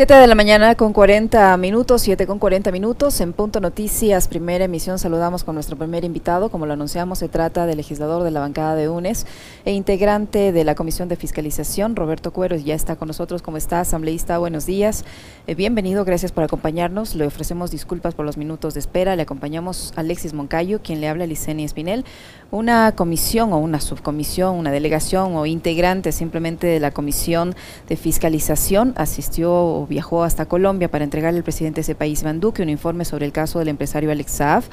7 0.00 0.14
de 0.14 0.26
la 0.28 0.34
mañana 0.34 0.76
con 0.76 0.94
40 0.94 1.54
minutos, 1.58 2.00
7 2.00 2.26
con 2.26 2.38
40 2.38 2.72
minutos. 2.72 3.20
En 3.20 3.34
Punto 3.34 3.60
Noticias, 3.60 4.28
primera 4.28 4.64
emisión, 4.64 4.98
saludamos 4.98 5.44
con 5.44 5.54
nuestro 5.54 5.76
primer 5.76 6.06
invitado. 6.06 6.48
Como 6.48 6.64
lo 6.64 6.72
anunciamos, 6.72 7.18
se 7.18 7.28
trata 7.28 7.66
del 7.66 7.76
legislador 7.76 8.22
de 8.22 8.30
la 8.30 8.40
bancada 8.40 8.76
de 8.76 8.88
UNES 8.88 9.26
e 9.66 9.72
integrante 9.72 10.52
de 10.52 10.64
la 10.64 10.74
Comisión 10.74 11.10
de 11.10 11.16
Fiscalización, 11.16 11.96
Roberto 11.96 12.32
Cuero. 12.32 12.56
Ya 12.56 12.74
está 12.74 12.96
con 12.96 13.08
nosotros. 13.08 13.42
¿Cómo 13.42 13.58
está, 13.58 13.80
asambleísta? 13.80 14.38
Buenos 14.38 14.64
días. 14.64 15.04
Eh, 15.46 15.54
bienvenido, 15.54 16.06
gracias 16.06 16.32
por 16.32 16.44
acompañarnos. 16.44 17.14
Le 17.14 17.26
ofrecemos 17.26 17.70
disculpas 17.70 18.14
por 18.14 18.24
los 18.24 18.38
minutos 18.38 18.72
de 18.72 18.80
espera. 18.80 19.16
Le 19.16 19.22
acompañamos 19.22 19.92
a 19.96 20.00
Alexis 20.00 20.32
Moncayo, 20.32 20.80
quien 20.82 21.02
le 21.02 21.08
habla 21.08 21.24
a 21.24 21.26
Licenia 21.26 21.66
Espinel. 21.66 22.06
Una 22.50 22.92
comisión 22.92 23.52
o 23.52 23.58
una 23.58 23.82
subcomisión, 23.82 24.56
una 24.56 24.72
delegación 24.72 25.36
o 25.36 25.44
integrante 25.44 26.10
simplemente 26.10 26.66
de 26.66 26.80
la 26.80 26.90
Comisión 26.90 27.54
de 27.86 27.96
Fiscalización 27.96 28.94
asistió 28.96 29.86
viajó 29.90 30.24
hasta 30.24 30.46
Colombia 30.46 30.90
para 30.90 31.04
entregarle 31.04 31.38
al 31.38 31.44
presidente 31.44 31.76
de 31.76 31.82
ese 31.82 31.94
país, 31.94 32.22
Iván 32.22 32.40
Duque, 32.40 32.62
un 32.62 32.70
informe 32.70 33.04
sobre 33.04 33.26
el 33.26 33.32
caso 33.32 33.58
del 33.58 33.68
empresario 33.68 34.10
Alex 34.10 34.32
Saab, 34.32 34.64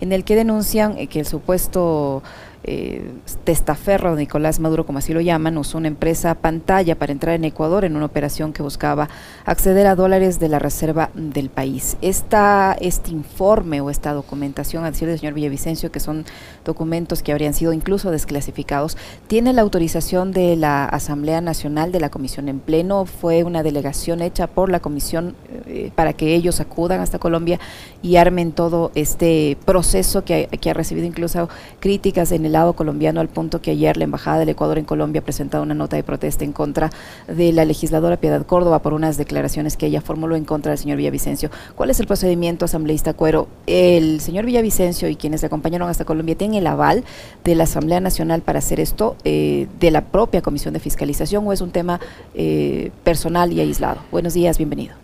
en 0.00 0.12
el 0.12 0.24
que 0.24 0.34
denuncian 0.34 0.98
eh, 0.98 1.06
que 1.06 1.20
el 1.20 1.26
supuesto 1.26 2.22
eh, 2.66 3.12
testaferro 3.44 4.16
Nicolás 4.16 4.58
Maduro, 4.58 4.86
como 4.86 4.98
así 4.98 5.12
lo 5.12 5.20
llaman, 5.20 5.58
usó 5.58 5.76
una 5.76 5.88
empresa 5.88 6.34
pantalla 6.34 6.98
para 6.98 7.12
entrar 7.12 7.34
en 7.34 7.44
Ecuador 7.44 7.84
en 7.84 7.94
una 7.94 8.06
operación 8.06 8.54
que 8.54 8.62
buscaba 8.62 9.10
acceder 9.44 9.86
a 9.86 9.94
dólares 9.94 10.40
de 10.40 10.48
la 10.48 10.58
reserva 10.58 11.10
del 11.12 11.50
país. 11.50 11.98
Esta, 12.00 12.74
este 12.80 13.10
informe 13.10 13.82
o 13.82 13.90
esta 13.90 14.14
documentación, 14.14 14.82
a 14.84 14.90
decir 14.90 15.06
del 15.06 15.18
señor 15.18 15.34
Villavicencio, 15.34 15.92
que 15.92 16.00
son 16.00 16.24
documentos 16.64 17.22
que 17.22 17.32
habrían 17.32 17.52
sido 17.52 17.74
incluso 17.74 18.10
desclasificados, 18.10 18.96
tiene 19.26 19.52
la 19.52 19.60
autorización 19.60 20.32
de 20.32 20.56
la 20.56 20.86
Asamblea 20.86 21.42
Nacional 21.42 21.92
de 21.92 22.00
la 22.00 22.08
Comisión 22.08 22.48
en 22.48 22.60
Pleno. 22.60 23.04
Fue 23.04 23.44
una 23.44 23.62
delegación 23.62 24.22
hecha 24.22 24.46
por 24.46 24.63
la 24.70 24.80
Comisión 24.80 25.34
eh, 25.66 25.90
para 25.94 26.12
que 26.12 26.34
ellos 26.34 26.60
acudan 26.60 27.00
hasta 27.00 27.18
Colombia 27.18 27.58
y 28.02 28.16
armen 28.16 28.52
todo 28.52 28.90
este 28.94 29.56
proceso 29.64 30.24
que, 30.24 30.48
ha 30.64 30.74
recibido 30.74 31.06
incluso 31.06 31.48
críticas 31.80 32.32
en 32.32 32.46
el 32.46 32.52
lado 32.52 32.74
colombiano 32.74 33.20
al 33.20 33.28
punto 33.28 33.60
que 33.60 33.72
ayer 33.72 33.96
la 33.96 34.04
Embajada 34.04 34.38
del 34.38 34.48
Ecuador 34.48 34.78
en 34.78 34.84
Colombia 34.84 35.20
ha 35.20 35.24
presentado 35.24 35.62
una 35.62 35.74
nota 35.74 35.96
de 35.96 36.02
protesta 36.02 36.44
en 36.44 36.52
contra 36.52 36.90
de 37.28 37.52
la 37.52 37.64
legisladora 37.64 38.16
Piedad 38.16 38.44
Córdoba 38.46 38.80
por 38.80 38.94
unas 38.94 39.16
declaraciones 39.16 39.76
que 39.76 39.86
ella 39.86 40.00
formuló 40.00 40.36
en 40.36 40.44
contra 40.44 40.70
del 40.70 40.78
señor 40.78 40.98
Villavicencio. 40.98 41.50
¿Cuál 41.74 41.90
es 41.90 42.00
el 42.00 42.06
procedimiento, 42.06 42.64
asambleísta 42.64 43.14
Cuero? 43.14 43.48
El 43.66 44.20
señor 44.20 44.44
Villavicencio 44.46 45.08
y 45.08 45.16
quienes 45.16 45.42
le 45.42 45.46
acompañaron 45.46 45.88
hasta 45.88 46.04
Colombia 46.04 46.36
tienen 46.36 46.58
el 46.58 46.66
aval 46.66 47.04
de 47.44 47.54
la 47.54 47.64
Asamblea 47.64 48.00
Nacional 48.00 48.42
para 48.42 48.58
hacer 48.58 48.80
esto 48.80 49.16
eh, 49.24 49.66
de 49.80 49.90
la 49.90 50.02
propia 50.02 50.42
Comisión 50.42 50.74
de 50.74 50.80
Fiscalización 50.80 51.46
o 51.46 51.52
es 51.52 51.60
un 51.60 51.70
tema 51.70 52.00
eh, 52.34 52.90
personal 53.02 53.52
y 53.52 53.60
aislado. 53.60 54.00
Buenos 54.10 54.34
días, 54.34 54.53
bienvenido. 54.58 54.94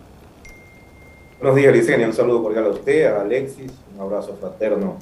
Buenos 1.39 1.55
días, 1.55 1.73
Licenia. 1.73 2.07
Un 2.07 2.13
saludo 2.13 2.43
cordial 2.43 2.65
a 2.65 2.69
usted, 2.69 3.05
a 3.05 3.21
Alexis, 3.21 3.71
un 3.95 4.01
abrazo 4.01 4.35
fraterno 4.39 4.97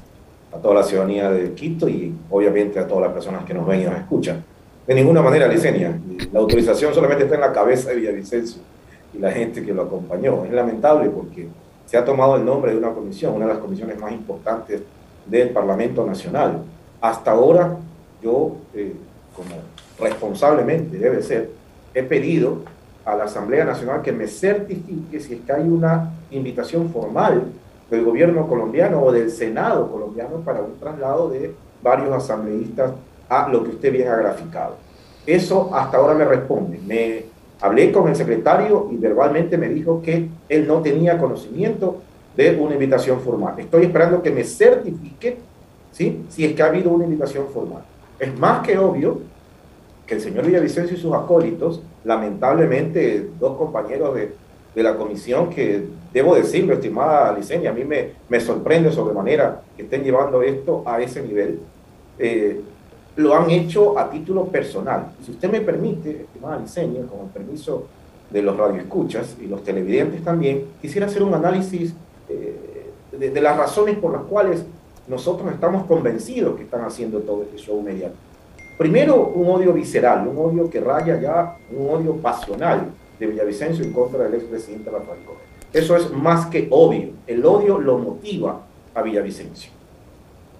a 0.54 0.58
toda 0.58 0.76
la 0.76 0.84
ciudadanía 0.84 1.30
de 1.30 1.54
Quito 1.54 1.88
y 1.88 2.16
obviamente 2.30 2.80
a 2.80 2.88
todas 2.88 3.04
las 3.04 3.14
personas 3.14 3.44
que 3.46 3.54
nos 3.54 3.68
ven 3.68 3.82
y 3.82 3.84
nos 3.86 3.96
escuchan. 3.96 4.44
De 4.88 4.96
ninguna 4.96 5.22
manera, 5.22 5.48
Licenia, 5.48 6.00
la 6.32 6.40
autorización 6.40 6.94
solamente 6.94 7.26
está 7.26 7.36
en 7.36 7.42
la 7.42 7.52
cabeza 7.52 7.90
de 7.90 7.98
Villavicencio 7.98 8.62
y 9.14 9.20
la 9.20 9.32
gente 9.32 9.64
que 9.64 9.74
lo 9.74 9.84
acompañó. 9.84 10.46
Es 10.46 10.52
lamentable 10.52 11.10
porque 11.10 11.48
se 11.86 11.98
ha 11.98 12.06
tomado 12.06 12.38
el 12.38 12.46
nombre 12.46 12.72
de 12.72 12.78
una 12.78 12.92
comisión, 12.92 13.36
una 13.36 13.46
de 13.46 13.54
las 13.54 13.62
comisiones 13.62 14.00
más 14.00 14.12
importantes 14.12 14.82
del 15.26 15.50
Parlamento 15.50 16.06
Nacional. 16.06 16.64
Hasta 17.02 17.32
ahora, 17.32 17.78
yo, 18.24 18.56
eh, 18.74 18.94
como 19.36 19.56
responsablemente 20.00 20.98
debe 20.98 21.22
ser, 21.22 21.52
he 21.94 22.04
pedido 22.04 22.64
a 23.06 23.16
la 23.16 23.26
Asamblea 23.26 23.66
Nacional 23.66 24.02
que 24.02 24.12
me 24.12 24.28
certifique 24.28 25.20
si 25.20 25.36
es 25.36 25.42
que 25.42 25.52
hay 25.52 25.68
una 25.68 26.12
invitación 26.32 26.90
formal 26.90 27.44
del 27.90 28.04
gobierno 28.04 28.48
colombiano 28.48 29.02
o 29.02 29.12
del 29.12 29.32
Senado 29.32 29.92
colombiano 29.92 30.38
para 30.46 30.62
un 30.62 30.78
traslado 30.80 31.30
de 31.30 31.54
varios 31.82 32.12
asambleístas 32.14 32.92
a 33.28 33.48
lo 33.50 33.64
que 33.64 33.70
usted 33.72 33.92
bien 33.92 34.08
ha 34.10 34.16
graficado. 34.16 34.76
Eso 35.26 35.74
hasta 35.74 35.98
ahora 35.98 36.14
me 36.14 36.26
responde. 36.26 36.80
Me 36.86 37.26
hablé 37.62 37.92
con 37.92 38.08
el 38.08 38.16
secretario 38.16 38.90
y 38.92 38.98
verbalmente 38.98 39.58
me 39.58 39.70
dijo 39.70 40.02
que 40.02 40.28
él 40.48 40.68
no 40.68 40.82
tenía 40.82 41.18
conocimiento 41.18 42.02
de 42.36 42.56
una 42.56 42.74
invitación 42.74 43.20
formal. 43.20 43.60
Estoy 43.60 43.86
esperando 43.86 44.22
que 44.22 44.32
me 44.32 44.44
certifique 44.44 45.38
¿sí? 45.92 46.26
si 46.30 46.46
es 46.46 46.54
que 46.54 46.64
ha 46.64 46.68
habido 46.68 46.92
una 46.92 47.06
invitación 47.06 47.48
formal. 47.54 47.84
Es 48.20 48.38
más 48.38 48.66
que 48.66 48.78
obvio 48.78 49.22
que 50.06 50.16
el 50.16 50.22
señor 50.22 50.46
Villavicencio 50.46 50.96
y 50.96 51.00
sus 51.00 51.14
acólitos, 51.14 51.82
lamentablemente 52.04 53.30
dos 53.40 53.58
compañeros 53.58 54.16
de 54.16 54.34
de 54.76 54.84
la 54.84 54.96
comisión 54.96 55.50
que, 55.50 55.84
debo 56.14 56.36
decirlo, 56.36 56.74
estimada 56.74 57.36
Licenia, 57.36 57.72
a 57.72 57.74
mí 57.74 57.84
me, 57.84 58.12
me 58.30 58.40
sorprende 58.40 58.92
sobremanera 58.92 59.62
que 59.76 59.84
estén 59.84 60.04
llevando 60.04 60.42
esto 60.42 60.84
a 60.86 61.02
ese 61.02 61.22
nivel. 61.22 61.60
Eh, 62.18 62.62
lo 63.16 63.36
han 63.36 63.50
hecho 63.50 63.98
a 63.98 64.10
título 64.10 64.46
personal. 64.46 65.12
Si 65.24 65.32
usted 65.32 65.52
me 65.52 65.62
permite, 65.62 66.22
estimada 66.22 66.58
Licenia, 66.58 67.02
con 67.06 67.22
el 67.22 67.28
permiso 67.28 67.88
de 68.30 68.42
los 68.42 68.56
radioescuchas 68.56 69.36
y 69.42 69.48
los 69.48 69.64
televidentes 69.64 70.24
también, 70.24 70.66
quisiera 70.82 71.08
hacer 71.08 71.24
un 71.24 71.34
análisis 71.34 71.94
eh, 72.30 72.92
de, 73.12 73.32
de, 73.32 73.42
las 73.42 73.58
razones 73.58 73.98
por 73.98 74.14
las 74.14 74.22
cuales 74.24 74.64
nosotros 75.08 75.52
estamos 75.52 75.86
convencidos 75.88 76.56
que 76.56 76.64
están 76.64 76.82
haciendo 76.86 77.20
todo 77.20 77.42
este 77.44 77.58
show 77.58 77.82
mediático. 77.82 78.29
Primero, 78.80 79.34
un 79.36 79.46
odio 79.50 79.74
visceral, 79.74 80.26
un 80.26 80.38
odio 80.38 80.70
que 80.70 80.80
raya 80.80 81.20
ya, 81.20 81.58
un 81.70 81.90
odio 81.90 82.16
pasional 82.16 82.86
de 83.20 83.28
Villavicencio 83.28 83.84
en 83.84 83.92
contra 83.92 84.24
del 84.24 84.36
expresidente 84.36 84.90
Rafael 84.90 85.20
Correa. 85.26 85.44
Eso 85.74 85.98
es 85.98 86.10
más 86.14 86.46
que 86.46 86.66
obvio. 86.72 87.10
El 87.28 87.46
odio 87.46 87.78
lo 87.78 87.98
motiva 87.98 88.62
a 88.96 89.02
Villavicencio. 89.02 89.70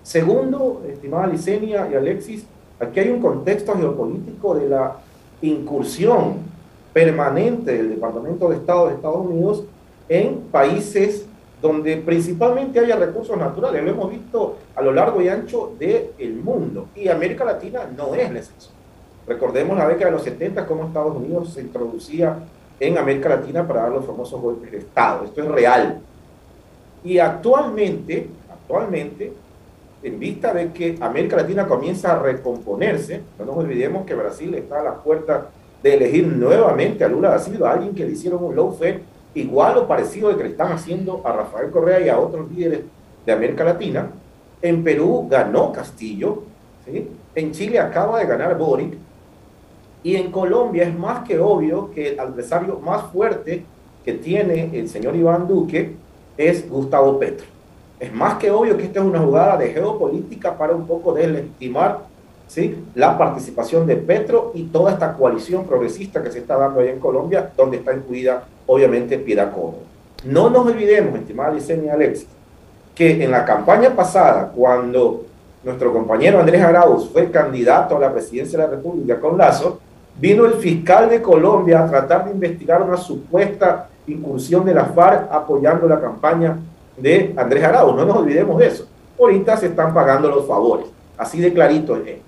Segundo, 0.04 0.84
estimada 0.86 1.28
Licenia 1.28 1.88
y 1.90 1.96
Alexis, 1.96 2.46
aquí 2.78 3.00
hay 3.00 3.08
un 3.08 3.22
contexto 3.22 3.74
geopolítico 3.78 4.54
de 4.54 4.68
la 4.68 4.98
incursión 5.42 6.40
permanente 6.92 7.72
del 7.72 7.90
Departamento 7.90 8.50
de 8.50 8.58
Estado 8.58 8.90
de 8.90 8.96
Estados 8.96 9.26
Unidos 9.26 9.64
en 10.10 10.42
países 10.52 11.26
donde 11.62 11.98
principalmente 11.98 12.80
haya 12.80 12.96
recursos 12.96 13.38
naturales. 13.38 13.84
Lo 13.84 13.92
hemos 13.92 14.12
visto 14.12 14.58
a 14.76 14.82
lo 14.82 14.94
largo 14.94 15.22
y 15.22 15.28
ancho 15.28 15.74
del 15.78 16.36
mundo. 16.36 16.88
Y 16.96 17.10
América 17.10 17.44
Latina 17.44 17.82
no 17.96 18.16
es 18.16 18.32
la 18.32 18.40
excepción. 18.40 18.74
Recordemos 19.28 19.78
la 19.78 19.88
década 19.88 20.08
de 20.08 20.12
los 20.12 20.24
70, 20.24 20.66
cómo 20.66 20.86
Estados 20.86 21.16
Unidos 21.16 21.54
se 21.54 21.62
introducía 21.62 22.38
en 22.80 22.98
América 22.98 23.30
Latina 23.30 23.68
para 23.68 23.84
dar 23.84 23.92
los 23.92 24.06
famosos 24.06 24.42
golpes 24.42 24.72
de 24.72 24.78
Estado. 24.80 25.26
Esto 25.26 25.44
es 25.44 25.50
real. 25.50 26.00
Y 27.04 27.20
actualmente, 27.20 28.28
actualmente, 28.52 29.34
en 30.02 30.20
vista 30.20 30.54
de 30.54 30.72
que 30.72 30.98
América 31.02 31.36
Latina 31.36 31.68
comienza 31.68 32.14
a 32.14 32.20
recomponerse, 32.20 33.22
no 33.38 33.46
nos 33.46 33.58
olvidemos 33.58 34.06
que 34.06 34.16
Brasil 34.16 34.54
está 34.56 34.80
a 34.80 34.84
la 34.84 34.96
puerta 34.96 35.50
de 35.84 35.94
elegir 35.94 36.28
nuevamente 36.28 37.04
a 37.04 37.08
Lula 37.08 37.30
da 37.30 37.40
Silva, 37.40 37.74
alguien 37.74 37.94
que 37.94 38.06
le 38.06 38.12
hicieron 38.12 38.44
un 38.44 38.56
lawfare 38.56 39.02
igual 39.34 39.78
o 39.78 39.88
parecido 39.88 40.30
de 40.30 40.38
que 40.38 40.44
le 40.44 40.50
están 40.50 40.72
haciendo 40.72 41.22
a 41.26 41.32
Rafael 41.32 41.70
Correa 41.72 42.00
y 42.00 42.10
a 42.10 42.20
otros 42.20 42.52
líderes 42.52 42.82
de 43.26 43.32
América 43.32 43.64
Latina. 43.64 44.10
En 44.62 44.84
Perú 44.84 45.28
ganó 45.30 45.72
Castillo, 45.72 46.44
¿sí? 46.86 47.08
en 47.36 47.52
Chile 47.52 47.80
acaba 47.80 48.20
de 48.20 48.26
ganar 48.26 48.58
Boric, 48.58 48.98
y 50.04 50.16
en 50.16 50.32
Colombia 50.32 50.84
es 50.84 50.98
más 50.98 51.28
que 51.28 51.40
obvio 51.40 51.92
que 51.92 52.10
el 52.10 52.20
adversario 52.20 52.80
más 52.80 53.04
fuerte 53.12 53.66
que 54.04 54.14
tiene 54.14 54.70
el 54.74 54.88
señor 54.88 55.16
Iván 55.16 55.48
Duque 55.48 55.96
es 56.38 56.70
Gustavo 56.70 57.20
Petro. 57.20 57.46
Es 58.00 58.14
más 58.14 58.36
que 58.36 58.50
obvio 58.50 58.78
que 58.78 58.86
esta 58.86 59.02
es 59.02 59.06
una 59.06 59.20
jugada 59.20 59.58
de 59.58 59.74
geopolítica 59.74 60.58
para 60.58 60.74
un 60.74 60.88
poco 60.88 61.14
deslegitimar 61.14 62.00
¿sí? 62.48 62.78
la 62.96 63.18
participación 63.18 63.86
de 63.86 63.98
Petro 63.98 64.52
y 64.56 64.64
toda 64.64 64.94
esta 64.94 65.14
coalición 65.14 65.66
progresista 65.66 66.24
que 66.24 66.32
se 66.32 66.40
está 66.40 66.58
dando 66.58 66.80
allá 66.80 66.92
en 66.92 67.00
Colombia, 67.00 67.52
donde 67.58 67.78
está 67.78 67.94
incluida 67.94 68.46
obviamente 68.70 69.18
Piedad 69.18 69.52
Córdoba. 69.52 69.84
No 70.24 70.50
nos 70.50 70.66
olvidemos, 70.68 71.20
estimada 71.20 71.54
Licenia 71.54 71.94
Alexis, 71.94 72.28
que 72.96 73.24
en 73.24 73.32
la 73.32 73.46
campaña 73.46 73.96
pasada, 73.96 74.52
cuando 74.56 75.26
nuestro 75.64 75.92
compañero 75.92 76.40
Andrés 76.40 76.62
Arauz 76.62 77.10
fue 77.12 77.30
candidato 77.30 77.98
a 77.98 78.00
la 78.00 78.14
presidencia 78.14 78.58
de 78.58 78.66
la 78.66 78.72
República 78.72 79.20
con 79.20 79.38
Lazo, 79.38 79.80
Vino 80.20 80.46
el 80.46 80.56
fiscal 80.56 81.10
de 81.10 81.22
Colombia 81.22 81.80
a 81.82 81.88
tratar 81.88 82.26
de 82.26 82.32
investigar 82.32 82.82
una 82.82 82.98
supuesta 82.98 83.88
incursión 84.06 84.66
de 84.66 84.74
la 84.74 84.84
FARC 84.84 85.32
apoyando 85.32 85.88
la 85.88 86.02
campaña 86.02 86.58
de 86.98 87.34
Andrés 87.38 87.64
Arauz. 87.64 87.96
No 87.96 88.04
nos 88.04 88.18
olvidemos 88.18 88.58
de 88.60 88.68
eso. 88.68 88.86
Ahorita 89.18 89.56
se 89.56 89.68
están 89.68 89.94
pagando 89.94 90.30
los 90.30 90.46
favores. 90.46 90.88
Así 91.18 91.40
de 91.40 91.54
clarito 91.54 91.96
es 91.96 92.08
esto. 92.08 92.24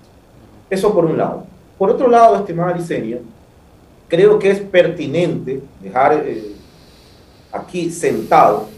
Eso 0.70 0.94
por 0.94 1.04
un 1.04 1.18
lado. 1.18 1.44
Por 1.76 1.90
otro 1.90 2.08
lado, 2.08 2.36
estimada 2.36 2.72
Licenia, 2.72 3.18
creo 4.12 4.38
que 4.38 4.50
es 4.50 4.60
pertinente 4.60 5.62
dejar 5.80 6.22
eh, 6.26 6.52
aquí 7.50 7.90
sentado 7.90 8.68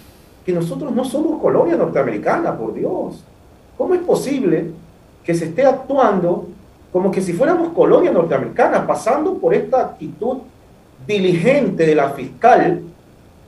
que 0.47 0.53
nosotros 0.53 0.93
no 0.93 1.05
somos 1.05 1.43
colonia 1.43 1.75
norteamericana, 1.75 2.57
por 2.57 2.73
Dios. 2.73 3.25
¿Cómo 3.77 3.95
es 3.95 4.01
posible 4.03 4.71
que 5.25 5.35
se 5.35 5.47
esté 5.47 5.67
actuando 5.67 6.47
como 6.93 7.11
que 7.11 7.21
si 7.21 7.33
fuéramos 7.33 7.73
colonia 7.73 8.13
norteamericana, 8.13 8.87
pasando 8.87 9.35
por 9.39 9.53
esta 9.55 9.81
actitud 9.81 10.37
diligente 11.05 11.85
de 11.85 11.97
la 11.97 12.11
fiscal 12.11 12.83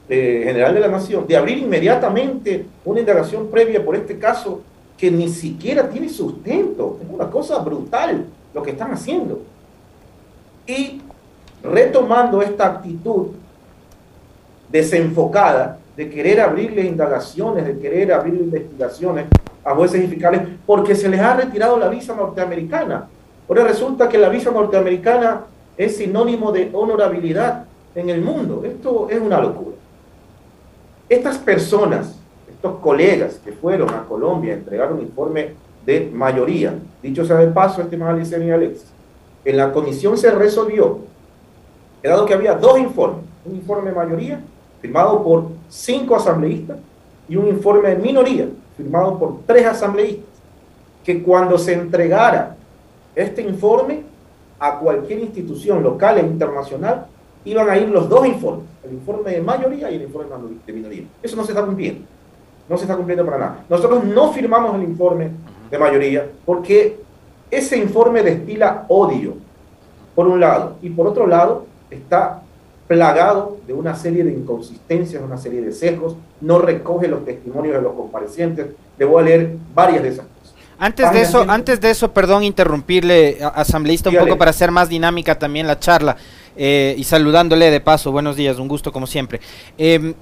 eh, 0.09 0.43
general 0.45 0.75
de 0.75 0.81
la 0.81 0.89
Nación 0.89 1.25
de 1.29 1.37
abrir 1.37 1.59
inmediatamente 1.59 2.67
una 2.85 2.99
indagación 2.99 3.47
previa 3.47 3.85
por 3.85 3.95
este 3.95 4.19
caso 4.19 4.63
que 4.99 5.09
ni 5.09 5.29
siquiera 5.29 5.89
tiene 5.89 6.09
sustento. 6.09 6.99
Es 7.01 7.15
una 7.15 7.31
cosa 7.31 7.61
brutal 7.61 8.27
lo 8.53 8.61
que 8.61 8.73
están 8.73 8.91
haciendo. 8.91 9.41
Y 10.67 11.03
retomando 11.63 12.43
esta 12.43 12.67
actitud 12.67 13.29
desenfocada 14.71 15.79
de 15.97 16.11
querer 16.11 16.41
abrirle 16.41 16.83
indagaciones, 16.83 17.65
de 17.65 17.79
querer 17.79 18.13
abrirle 18.13 18.45
investigaciones 18.45 19.27
a 19.65 19.75
jueces 19.75 20.05
y 20.05 20.07
fiscales, 20.07 20.43
porque 20.67 20.95
se 20.95 21.09
les 21.09 21.21
ha 21.21 21.35
retirado 21.35 21.79
la 21.79 21.89
visa 21.89 22.15
norteamericana. 22.15 23.09
Ahora 23.49 23.65
resulta 23.65 24.09
que 24.09 24.19
la 24.19 24.29
visa 24.29 24.51
norteamericana 24.51 25.43
es 25.77 25.97
sinónimo 25.97 26.53
de 26.53 26.71
honorabilidad 26.73 27.65
en 27.95 28.11
el 28.11 28.21
mundo. 28.21 28.63
Esto 28.65 29.09
es 29.11 29.21
una 29.21 29.41
locura. 29.41 29.77
Estas 31.09 31.39
personas, 31.39 32.19
estos 32.49 32.79
colegas 32.81 33.41
que 33.45 33.53
fueron 33.53 33.91
a 33.91 34.05
Colombia 34.05 34.53
a 34.53 34.57
entregar 34.57 34.93
un 34.93 35.01
informe 35.01 35.55
de 35.85 36.11
mayoría, 36.13 36.75
dicho 37.03 37.25
sea 37.25 37.37
de 37.37 37.49
paso, 37.49 37.81
estimada 37.81 38.13
Licenia 38.13 38.55
Alex, 38.55 38.85
en 39.45 39.57
la 39.57 39.73
comisión 39.73 40.19
se 40.19 40.31
resolvió, 40.33 40.99
dado 42.03 42.27
que 42.27 42.35
había 42.35 42.55
dos 42.55 42.79
informes, 42.79 43.25
un 43.45 43.57
informe 43.57 43.91
de 43.91 43.97
mayoría 43.97 44.41
firmado 44.81 45.23
por 45.23 45.49
cinco 45.69 46.17
asambleístas 46.17 46.79
y 47.29 47.37
un 47.37 47.49
informe 47.49 47.91
de 47.91 47.97
minoría 47.97 48.49
firmado 48.77 49.19
por 49.19 49.39
tres 49.47 49.67
asambleístas, 49.67 50.27
que 51.05 51.23
cuando 51.23 51.59
se 51.59 51.73
entregara 51.73 52.57
este 53.15 53.43
informe 53.43 54.03
a 54.59 54.79
cualquier 54.79 55.21
institución 55.21 55.83
local 55.83 56.19
e 56.19 56.23
internacional, 56.23 57.07
iban 57.45 57.71
a 57.71 57.79
ir 57.79 57.89
los 57.89 58.09
dos 58.09 58.27
informes, 58.27 58.65
el 58.85 58.93
informe 58.95 59.31
de 59.31 59.41
mayoría 59.41 59.91
y 59.91 59.97
el 59.97 60.03
informe 60.03 60.29
de 60.67 60.73
minoría. 60.73 61.05
Eso 61.23 61.37
no 61.37 61.45
se 61.45 61.53
está 61.53 61.65
cumpliendo. 61.65 62.05
No 62.69 62.77
se 62.77 62.83
está 62.83 62.97
cumpliendo 62.97 63.25
para 63.25 63.39
nada. 63.39 63.65
Nosotros 63.69 64.05
no 64.05 64.33
firmamos 64.33 64.75
el 64.75 64.83
informe 64.83 65.31
de 65.71 65.79
mayoría 65.79 66.29
porque 66.45 66.99
ese 67.51 67.79
informe 67.79 68.23
destila 68.23 68.85
odio, 68.89 69.35
por 70.15 70.27
un 70.27 70.41
lado, 70.41 70.77
y 70.83 70.91
por 70.91 71.07
otro 71.07 71.27
lado 71.27 71.67
está 71.91 72.43
plagado 72.87 73.59
de 73.67 73.73
una 73.73 73.97
serie 73.97 74.25
de 74.25 74.33
inconsistencias, 74.33 75.23
una 75.23 75.39
serie 75.39 75.61
de 75.61 75.73
sesgos, 75.73 76.17
no 76.41 76.59
recoge 76.59 77.09
los 77.09 77.25
testimonios 77.25 77.75
de 77.75 77.83
los 77.83 77.95
comparecientes. 77.95 78.69
Le 78.99 79.05
voy 79.05 79.23
a 79.23 79.25
leer 79.27 79.57
varias 79.75 80.03
de 80.03 80.09
esas 80.11 80.27
cosas. 80.27 80.55
Antes 80.79 81.11
de 81.11 81.23
eso, 81.23 81.45
antes 81.49 81.81
de 81.81 81.91
eso, 81.91 82.13
perdón 82.13 82.45
interrumpirle, 82.45 83.39
asambleísta, 83.55 84.11
un 84.11 84.17
poco 84.17 84.37
para 84.37 84.51
hacer 84.51 84.71
más 84.71 84.89
dinámica 84.89 85.39
también 85.39 85.67
la 85.67 85.79
charla. 85.79 86.17
Eh, 86.57 86.95
y 86.97 87.05
saludándole 87.05 87.71
de 87.71 87.81
paso, 87.81 88.13
buenos 88.13 88.37
días, 88.37 88.59
un 88.59 88.69
gusto 88.69 88.93
como 88.93 89.07
siempre. 89.07 89.41
Em, 89.77 90.15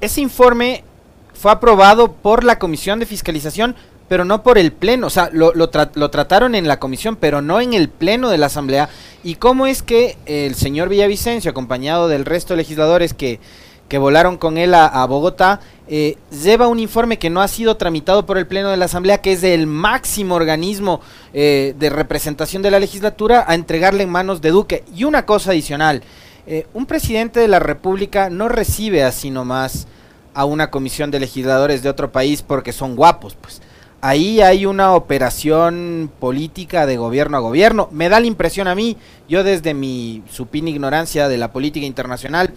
ese 0.00 0.20
informe 0.20 0.84
fue 1.32 1.52
aprobado 1.52 2.12
por 2.12 2.44
la 2.44 2.58
Comisión 2.58 2.98
de 2.98 3.06
Fiscalización, 3.06 3.74
pero 4.08 4.24
no 4.24 4.42
por 4.42 4.58
el 4.58 4.72
Pleno, 4.72 5.06
o 5.06 5.10
sea, 5.10 5.30
lo, 5.32 5.52
lo, 5.54 5.70
trataron 5.70 6.54
en 6.54 6.68
la 6.68 6.78
Comisión, 6.78 7.16
pero 7.16 7.40
no 7.40 7.60
en 7.60 7.72
el 7.72 7.88
Pleno 7.88 8.30
de 8.30 8.38
la 8.38 8.46
Asamblea. 8.46 8.88
¿Y 9.22 9.36
cómo 9.36 9.66
es 9.66 9.82
que 9.82 10.18
el 10.26 10.54
señor 10.54 10.88
Villavicencio, 10.88 11.50
acompañado 11.50 12.08
del 12.08 12.24
resto 12.24 12.52
de 12.52 12.58
legisladores 12.58 13.14
que, 13.14 13.40
que 13.88 13.98
volaron 13.98 14.36
con 14.36 14.58
él 14.58 14.74
a, 14.74 15.04
Bogotá, 15.06 15.60
eh, 15.88 16.16
lleva 16.42 16.68
un 16.68 16.78
informe 16.78 17.18
que 17.18 17.30
no 17.30 17.42
ha 17.42 17.48
sido 17.48 17.76
tramitado 17.76 18.26
por 18.26 18.38
el 18.38 18.46
Pleno 18.46 18.70
de 18.70 18.76
la 18.76 18.86
Asamblea, 18.86 19.18
que 19.18 19.32
es 19.32 19.42
el 19.42 19.66
máximo 19.66 20.34
organismo 20.34 21.00
eh, 21.32 21.74
de 21.78 21.90
representación 21.90 22.62
de 22.62 22.70
la 22.70 22.80
legislatura, 22.80 23.44
a 23.46 23.54
entregarle 23.54 24.02
en 24.02 24.10
manos 24.10 24.40
de 24.40 24.50
Duque. 24.50 24.84
Y 24.94 25.04
una 25.04 25.26
cosa 25.26 25.50
adicional, 25.50 26.02
eh, 26.46 26.66
un 26.74 26.86
presidente 26.86 27.40
de 27.40 27.48
la 27.48 27.58
República 27.58 28.30
no 28.30 28.48
recibe 28.48 29.02
así 29.02 29.30
nomás 29.30 29.86
a 30.34 30.44
una 30.44 30.70
comisión 30.70 31.10
de 31.10 31.20
legisladores 31.20 31.82
de 31.82 31.88
otro 31.88 32.12
país 32.12 32.42
porque 32.42 32.72
son 32.72 32.96
guapos, 32.96 33.36
pues. 33.40 33.62
Ahí 34.06 34.42
hay 34.42 34.66
una 34.66 34.94
operación 34.94 36.10
política 36.20 36.84
de 36.84 36.98
gobierno 36.98 37.38
a 37.38 37.40
gobierno. 37.40 37.88
Me 37.90 38.10
da 38.10 38.20
la 38.20 38.26
impresión 38.26 38.68
a 38.68 38.74
mí, 38.74 38.98
yo 39.30 39.42
desde 39.42 39.72
mi 39.72 40.22
supina 40.28 40.68
ignorancia 40.68 41.26
de 41.26 41.38
la 41.38 41.52
política 41.52 41.86
internacional, 41.86 42.50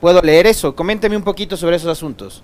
puedo 0.00 0.22
leer 0.22 0.46
eso. 0.46 0.74
Coménteme 0.74 1.14
un 1.14 1.22
poquito 1.22 1.58
sobre 1.58 1.76
esos 1.76 1.90
asuntos. 1.90 2.42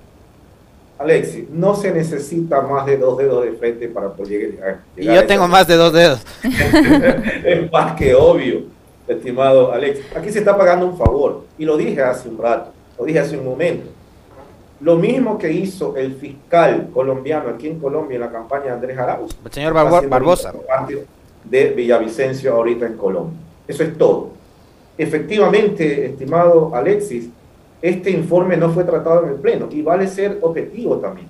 Alexis, 0.99 1.49
no 1.49 1.75
se 1.75 1.91
necesita 1.91 2.61
más 2.61 2.85
de 2.85 2.99
dos 2.99 3.17
dedos 3.17 3.47
de 3.47 3.53
frente 3.53 3.89
para 3.89 4.13
poder 4.13 4.51
llegar. 4.51 4.81
y 4.95 5.07
yo 5.07 5.27
tengo 5.27 5.49
más 5.49 5.67
de 5.67 5.77
dos 5.77 5.95
dedos. 5.95 6.21
es 7.47 7.73
más 7.73 7.95
que 7.97 8.15
obvio, 8.15 8.65
estimado 9.09 9.73
Alexis. 9.73 10.05
Aquí 10.15 10.31
se 10.31 10.41
está 10.41 10.55
pagando 10.55 10.85
un 10.85 10.99
favor. 10.99 11.47
Y 11.57 11.65
lo 11.65 11.79
dije 11.79 12.03
hace 12.03 12.29
un 12.29 12.37
rato, 12.37 12.73
lo 12.99 13.07
dije 13.07 13.21
hace 13.21 13.39
un 13.39 13.47
momento. 13.47 13.89
Lo 14.81 14.97
mismo 14.97 15.37
que 15.37 15.53
hizo 15.53 15.95
el 15.97 16.15
fiscal 16.15 16.89
colombiano 16.93 17.51
aquí 17.51 17.69
en 17.69 17.79
Colombia 17.79 18.15
en 18.15 18.23
la 18.23 18.31
campaña 18.31 18.67
de 18.67 18.71
Andrés 18.73 18.99
Arauz. 18.99 19.37
El 19.45 19.53
señor 19.53 19.75
Barbosa. 19.75 20.55
De 21.45 21.71
Villavicencio 21.71 22.55
ahorita 22.55 22.87
en 22.87 22.97
Colombia. 22.97 23.39
Eso 23.69 23.83
es 23.83 23.97
todo. 23.99 24.31
Efectivamente, 24.97 26.07
estimado 26.07 26.75
Alexis, 26.75 27.29
este 27.83 28.11
informe 28.11 28.57
no 28.57 28.71
fue 28.71 28.85
tratado 28.85 29.25
en 29.25 29.31
el 29.31 29.37
Pleno 29.37 29.69
y 29.71 29.83
vale 29.83 30.07
ser 30.07 30.39
objetivo 30.43 30.97
también. 30.97 31.29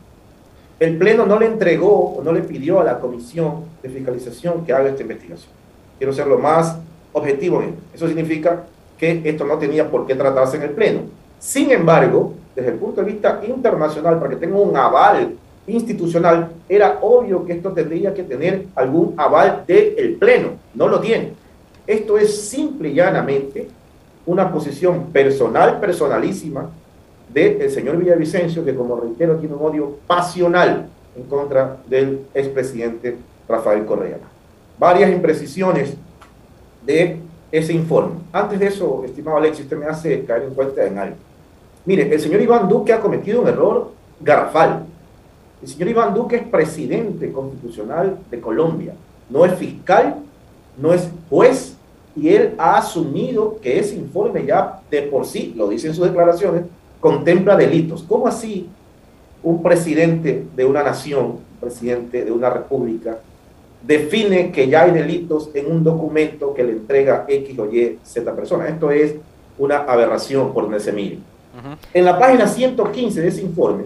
El 0.79 0.97
Pleno 0.97 1.27
no 1.27 1.39
le 1.39 1.47
entregó 1.47 2.17
o 2.17 2.23
no 2.23 2.33
le 2.33 2.41
pidió 2.41 2.81
a 2.81 2.85
la 2.85 2.99
Comisión 3.01 3.65
de 3.83 3.89
Fiscalización 3.89 4.65
que 4.65 4.73
haga 4.73 4.89
esta 4.89 5.03
investigación. 5.03 5.53
Quiero 5.99 6.13
ser 6.13 6.27
lo 6.27 6.39
más 6.39 6.79
objetivo 7.13 7.63
en 7.63 7.75
Eso 7.93 8.07
significa 8.07 8.65
que 8.97 9.21
esto 9.25 9.45
no 9.45 9.59
tenía 9.59 9.91
por 9.91 10.07
qué 10.07 10.15
tratarse 10.15 10.57
en 10.57 10.63
el 10.63 10.71
Pleno. 10.71 11.01
Sin 11.39 11.71
embargo, 11.71 12.35
desde 12.61 12.73
el 12.73 12.79
punto 12.79 13.01
de 13.01 13.11
vista 13.11 13.41
internacional, 13.47 14.19
para 14.19 14.31
que 14.31 14.37
tenga 14.37 14.59
un 14.59 14.77
aval 14.77 15.35
institucional, 15.67 16.51
era 16.69 16.99
obvio 17.01 17.45
que 17.45 17.55
esto 17.55 17.73
tendría 17.73 18.13
que 18.13 18.23
tener 18.23 18.67
algún 18.75 19.15
aval 19.17 19.65
del 19.67 20.17
Pleno. 20.19 20.51
No 20.75 20.89
lo 20.89 21.01
tiene. 21.01 21.33
Esto 21.87 22.19
es 22.19 22.49
simple 22.49 22.91
y 22.91 22.95
llanamente 22.95 23.69
una 24.27 24.53
posición 24.53 25.07
personal, 25.07 25.81
personalísima, 25.81 26.71
del 27.33 27.71
señor 27.71 27.97
Villavicencio, 27.97 28.65
que 28.65 28.75
como 28.75 28.97
reitero 28.97 29.37
tiene 29.37 29.55
un 29.55 29.63
odio 29.63 29.97
pasional 30.07 30.89
en 31.17 31.25
contra 31.25 31.79
del 31.89 32.27
expresidente 32.35 33.17
Rafael 33.49 33.87
Correa. 33.87 34.19
Varias 34.79 35.11
imprecisiones 35.11 35.95
de 36.85 37.21
ese 37.53 37.73
informe. 37.73 38.17
Antes 38.33 38.59
de 38.59 38.67
eso, 38.67 39.03
estimado 39.05 39.37
Alexis, 39.39 39.65
usted 39.65 39.77
me 39.77 39.87
hace 39.87 40.25
caer 40.25 40.43
en 40.45 40.55
cuenta 40.55 40.85
en 40.85 40.99
algo. 40.99 41.17
Mire, 41.85 42.13
el 42.13 42.21
señor 42.21 42.43
Iván 42.43 42.69
Duque 42.69 42.93
ha 42.93 43.01
cometido 43.01 43.41
un 43.41 43.49
error 43.49 43.93
garrafal. 44.21 44.85
El 45.63 45.69
señor 45.69 45.89
Iván 45.89 46.15
Duque 46.15 46.37
es 46.37 46.43
presidente 46.43 47.33
constitucional 47.33 48.19
de 48.31 48.41
Colombia, 48.41 48.95
no 49.29 49.45
es 49.45 49.55
fiscal, 49.55 50.17
no 50.77 50.93
es 50.93 51.09
juez, 51.29 51.77
y 52.17 52.29
él 52.29 52.55
ha 52.59 52.77
asumido 52.77 53.59
que 53.61 53.79
ese 53.79 53.95
informe 53.95 54.45
ya 54.45 54.81
de 54.91 55.03
por 55.03 55.27
sí, 55.27 55.55
lo 55.57 55.69
dice 55.69 55.89
en 55.89 55.95
sus 55.95 56.07
declaraciones, 56.07 56.63
contempla 57.01 57.57
delitos. 57.57 58.05
¿Cómo 58.07 58.27
así 58.27 58.69
un 59.43 59.63
presidente 59.63 60.45
de 60.55 60.65
una 60.65 60.83
nación, 60.83 61.39
presidente 61.61 62.25
de 62.25 62.33
una 62.33 62.51
república, 62.51 63.19
define 63.87 64.53
que 64.53 64.69
ya 64.69 64.83
hay 64.83 64.91
delitos 64.91 65.51
en 65.55 65.71
un 65.71 65.83
documento 65.83 66.53
que 66.53 66.65
le 66.65 66.73
entrega 66.73 67.25
X 67.27 67.59
o 67.59 67.67
Y, 67.73 67.99
Z 68.03 68.35
personas? 68.35 68.71
Esto 68.71 68.91
es 68.91 69.15
una 69.59 69.79
aberración 69.79 70.53
por 70.53 70.65
donde 70.65 70.81
se 70.81 70.93
mire. 70.93 71.19
En 71.93 72.05
la 72.05 72.19
página 72.19 72.47
115 72.47 73.21
de 73.21 73.29
ese 73.29 73.43
informe, 73.43 73.85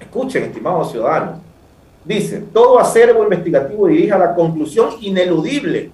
escuchen, 0.00 0.44
estimados 0.44 0.90
ciudadanos, 0.90 1.38
dice, 2.04 2.42
todo 2.52 2.78
acervo 2.78 3.22
investigativo 3.22 3.86
dirige 3.86 4.12
a 4.12 4.18
la 4.18 4.34
conclusión 4.34 4.90
ineludible 5.00 5.90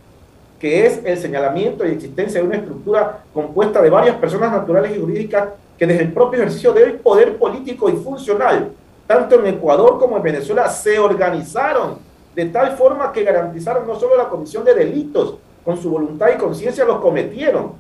que 0.59 0.87
es 0.87 1.01
el 1.05 1.17
señalamiento 1.17 1.87
y 1.87 1.93
existencia 1.93 2.41
de 2.41 2.47
una 2.47 2.57
estructura 2.57 3.21
compuesta 3.33 3.81
de 3.81 3.91
varias 3.91 4.17
personas 4.17 4.51
naturales 4.51 4.97
y 4.97 5.01
jurídicas 5.01 5.51
que 5.79 5.87
desde 5.87 6.03
el 6.03 6.13
propio 6.13 6.41
ejercicio 6.41 6.73
del 6.73 6.95
poder 6.95 7.37
político 7.37 7.89
y 7.89 7.93
funcional, 7.93 8.73
tanto 9.07 9.39
en 9.39 9.47
Ecuador 9.47 9.99
como 9.99 10.17
en 10.17 10.23
Venezuela, 10.23 10.69
se 10.69 10.99
organizaron 10.99 11.99
de 12.35 12.47
tal 12.47 12.77
forma 12.77 13.13
que 13.13 13.23
garantizaron 13.23 13.87
no 13.87 13.99
solo 13.99 14.17
la 14.17 14.29
comisión 14.29 14.65
de 14.65 14.75
delitos, 14.75 15.37
con 15.65 15.81
su 15.81 15.91
voluntad 15.91 16.29
y 16.35 16.39
conciencia 16.39 16.85
los 16.85 17.01
cometieron, 17.01 17.73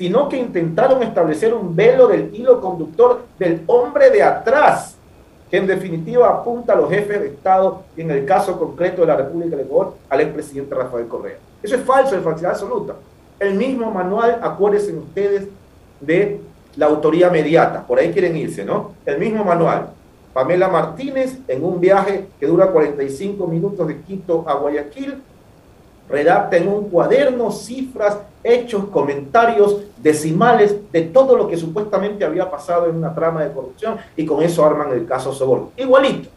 sino 0.00 0.30
que 0.30 0.38
intentaron 0.38 1.02
establecer 1.02 1.52
un 1.52 1.76
velo 1.76 2.08
del 2.08 2.34
hilo 2.34 2.58
conductor 2.58 3.20
del 3.38 3.60
hombre 3.66 4.08
de 4.08 4.22
atrás, 4.22 4.96
que 5.50 5.58
en 5.58 5.66
definitiva 5.66 6.26
apunta 6.26 6.72
a 6.72 6.76
los 6.76 6.88
jefes 6.88 7.20
de 7.20 7.26
Estado 7.26 7.82
en 7.98 8.10
el 8.10 8.24
caso 8.24 8.58
concreto 8.58 9.02
de 9.02 9.08
la 9.08 9.16
República 9.16 9.56
de 9.56 9.64
Ecuador 9.64 9.96
al 10.08 10.22
expresidente 10.22 10.74
Rafael 10.74 11.06
Correa. 11.06 11.36
Eso 11.62 11.76
es 11.76 11.82
falso, 11.82 12.16
es 12.16 12.24
falsedad 12.24 12.52
absoluta. 12.52 12.94
El 13.38 13.56
mismo 13.56 13.90
manual, 13.90 14.40
acuérdense 14.40 14.94
ustedes, 14.94 15.48
de 16.00 16.40
la 16.76 16.86
autoría 16.86 17.28
mediata, 17.28 17.86
por 17.86 17.98
ahí 17.98 18.10
quieren 18.10 18.34
irse, 18.38 18.64
¿no? 18.64 18.92
El 19.04 19.18
mismo 19.18 19.44
manual. 19.44 19.90
Pamela 20.32 20.68
Martínez 20.68 21.40
en 21.46 21.62
un 21.62 21.78
viaje 21.78 22.26
que 22.40 22.46
dura 22.46 22.68
45 22.68 23.46
minutos 23.46 23.86
de 23.86 24.00
Quito 24.00 24.48
a 24.48 24.54
Guayaquil, 24.54 25.22
redacta 26.10 26.56
en 26.56 26.68
un 26.68 26.88
cuaderno 26.88 27.50
cifras, 27.50 28.18
hechos, 28.42 28.86
comentarios, 28.86 29.78
decimales 29.98 30.76
de 30.92 31.02
todo 31.02 31.36
lo 31.36 31.48
que 31.48 31.56
supuestamente 31.56 32.24
había 32.24 32.50
pasado 32.50 32.88
en 32.88 32.96
una 32.96 33.14
trama 33.14 33.44
de 33.44 33.52
corrupción 33.52 33.96
y 34.16 34.24
con 34.26 34.42
eso 34.42 34.64
arman 34.64 34.92
el 34.92 35.06
caso 35.06 35.32
Soborno. 35.32 35.70
Igualito. 35.76 36.28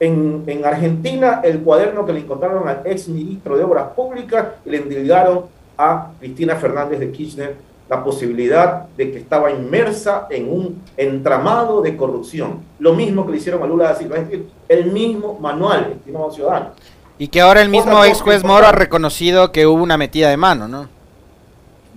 En, 0.00 0.42
en 0.46 0.64
Argentina, 0.64 1.40
el 1.44 1.60
cuaderno 1.60 2.04
que 2.04 2.12
le 2.12 2.20
encontraron 2.20 2.66
al 2.68 2.80
ex 2.84 3.08
ministro 3.08 3.56
de 3.56 3.62
Obras 3.62 3.90
Públicas 3.94 4.46
le 4.64 4.78
endilgaron 4.78 5.44
a 5.78 6.10
Cristina 6.18 6.56
Fernández 6.56 6.98
de 6.98 7.12
Kirchner 7.12 7.56
la 7.88 8.02
posibilidad 8.02 8.86
de 8.96 9.12
que 9.12 9.18
estaba 9.18 9.50
inmersa 9.50 10.26
en 10.30 10.50
un 10.50 10.82
entramado 10.96 11.82
de 11.82 11.96
corrupción. 11.96 12.60
Lo 12.78 12.94
mismo 12.94 13.26
que 13.26 13.32
le 13.32 13.38
hicieron 13.38 13.62
a 13.62 13.66
Lula 13.66 13.88
da 13.88 13.94
Silva, 13.94 14.16
es 14.16 14.30
decir, 14.30 14.48
el 14.68 14.90
mismo 14.90 15.38
manual, 15.38 15.92
estimado 15.92 16.30
ciudadano. 16.30 16.70
Y 17.18 17.28
que 17.28 17.40
ahora 17.40 17.62
el 17.62 17.68
mismo 17.68 18.04
ex 18.04 18.20
juez 18.20 18.42
Moro 18.44 18.66
ha 18.66 18.72
reconocido 18.72 19.52
que 19.52 19.66
hubo 19.66 19.82
una 19.82 19.96
metida 19.96 20.28
de 20.30 20.36
mano, 20.36 20.66
¿no? 20.66 20.88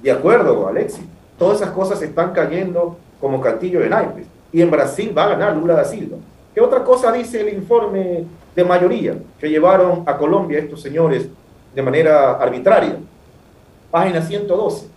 De 0.01 0.11
acuerdo, 0.11 0.67
Alexis. 0.67 1.05
Todas 1.37 1.61
esas 1.61 1.71
cosas 1.71 2.01
están 2.01 2.31
cayendo 2.31 2.97
como 3.19 3.41
cantillo 3.41 3.79
de 3.79 3.89
naipes. 3.89 4.27
Y 4.51 4.61
en 4.61 4.69
Brasil 4.69 5.13
va 5.17 5.25
a 5.25 5.29
ganar 5.29 5.57
Lula 5.57 5.73
da 5.73 5.83
Silva. 5.83 6.17
¿Qué 6.53 6.61
otra 6.61 6.83
cosa 6.83 7.11
dice 7.11 7.41
el 7.41 7.53
informe 7.53 8.25
de 8.55 8.63
mayoría 8.63 9.17
que 9.39 9.49
llevaron 9.49 10.03
a 10.05 10.15
Colombia 10.15 10.59
estos 10.59 10.81
señores 10.81 11.27
de 11.73 11.81
manera 11.81 12.33
arbitraria? 12.33 12.97
Página 13.91 14.21
112. 14.21 14.87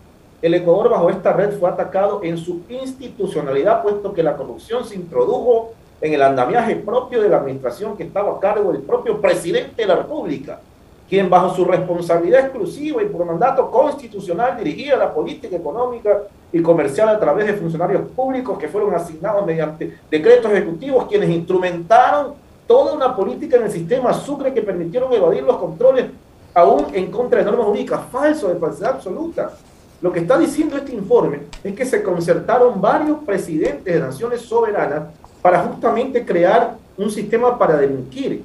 El 0.41 0.55
Ecuador 0.55 0.91
bajo 0.91 1.11
esta 1.11 1.33
red 1.33 1.59
fue 1.59 1.69
atacado 1.69 2.21
en 2.23 2.39
su 2.39 2.61
institucionalidad, 2.69 3.83
puesto 3.83 4.13
que 4.13 4.23
la 4.23 4.37
corrupción 4.37 4.85
se 4.85 4.95
introdujo 4.95 5.73
en 6.01 6.13
el 6.13 6.23
andamiaje 6.23 6.77
propio 6.77 7.21
de 7.21 7.29
la 7.29 7.39
administración 7.39 7.97
que 7.97 8.05
estaba 8.05 8.37
a 8.37 8.41
cargo 8.41 8.73
del 8.73 8.83
propio 8.83 9.21
presidente 9.21 9.83
de 9.83 9.89
la 9.89 9.97
República, 9.97 10.61
quien 11.09 11.29
bajo 11.31 11.55
su 11.55 11.65
responsabilidad 11.65 12.41
exclusiva 12.41 13.03
y 13.03 13.07
por 13.07 13.25
mandato 13.25 13.71
constitucional 13.71 14.59
dirigía 14.59 14.97
la 14.97 15.13
política 15.13 15.57
económica 15.57 16.23
y 16.53 16.61
comercial 16.61 17.09
a 17.09 17.19
través 17.19 17.47
de 17.47 17.55
funcionarios 17.55 18.03
públicos 18.15 18.59
que 18.59 18.69
fueron 18.69 18.95
asignados 18.95 19.45
mediante 19.45 19.99
decretos 20.11 20.53
ejecutivos, 20.53 21.07
quienes 21.07 21.31
instrumentaron 21.31 22.35
toda 22.67 22.93
una 22.93 23.17
política 23.17 23.57
en 23.57 23.65
el 23.65 23.71
sistema 23.71 24.13
Sucre 24.13 24.53
que 24.53 24.63
permitieron 24.63 25.13
evadir 25.13 25.43
los 25.43 25.57
controles 25.57 26.07
aún 26.55 26.87
en 26.93 27.11
contra 27.11 27.39
de 27.39 27.47
normas 27.47 27.69
únicas, 27.69 28.01
falso, 28.13 28.49
de 28.49 28.57
falsedad 28.57 28.95
absoluta. 28.97 29.53
Lo 30.01 30.13
que 30.13 30.21
está 30.21 30.39
diciendo 30.39 30.77
este 30.77 30.95
informe 30.95 31.41
es 31.65 31.75
que 31.75 31.85
se 31.85 32.03
concertaron 32.03 32.81
varios 32.81 33.19
presidentes 33.25 33.93
de 33.93 33.99
naciones 33.99 34.43
soberanas 34.43 35.05
para 35.43 35.61
justamente 35.61 36.25
crear 36.25 36.77
un 36.97 37.11
sistema 37.11 37.59
para 37.59 37.77
delinquir. 37.77 38.45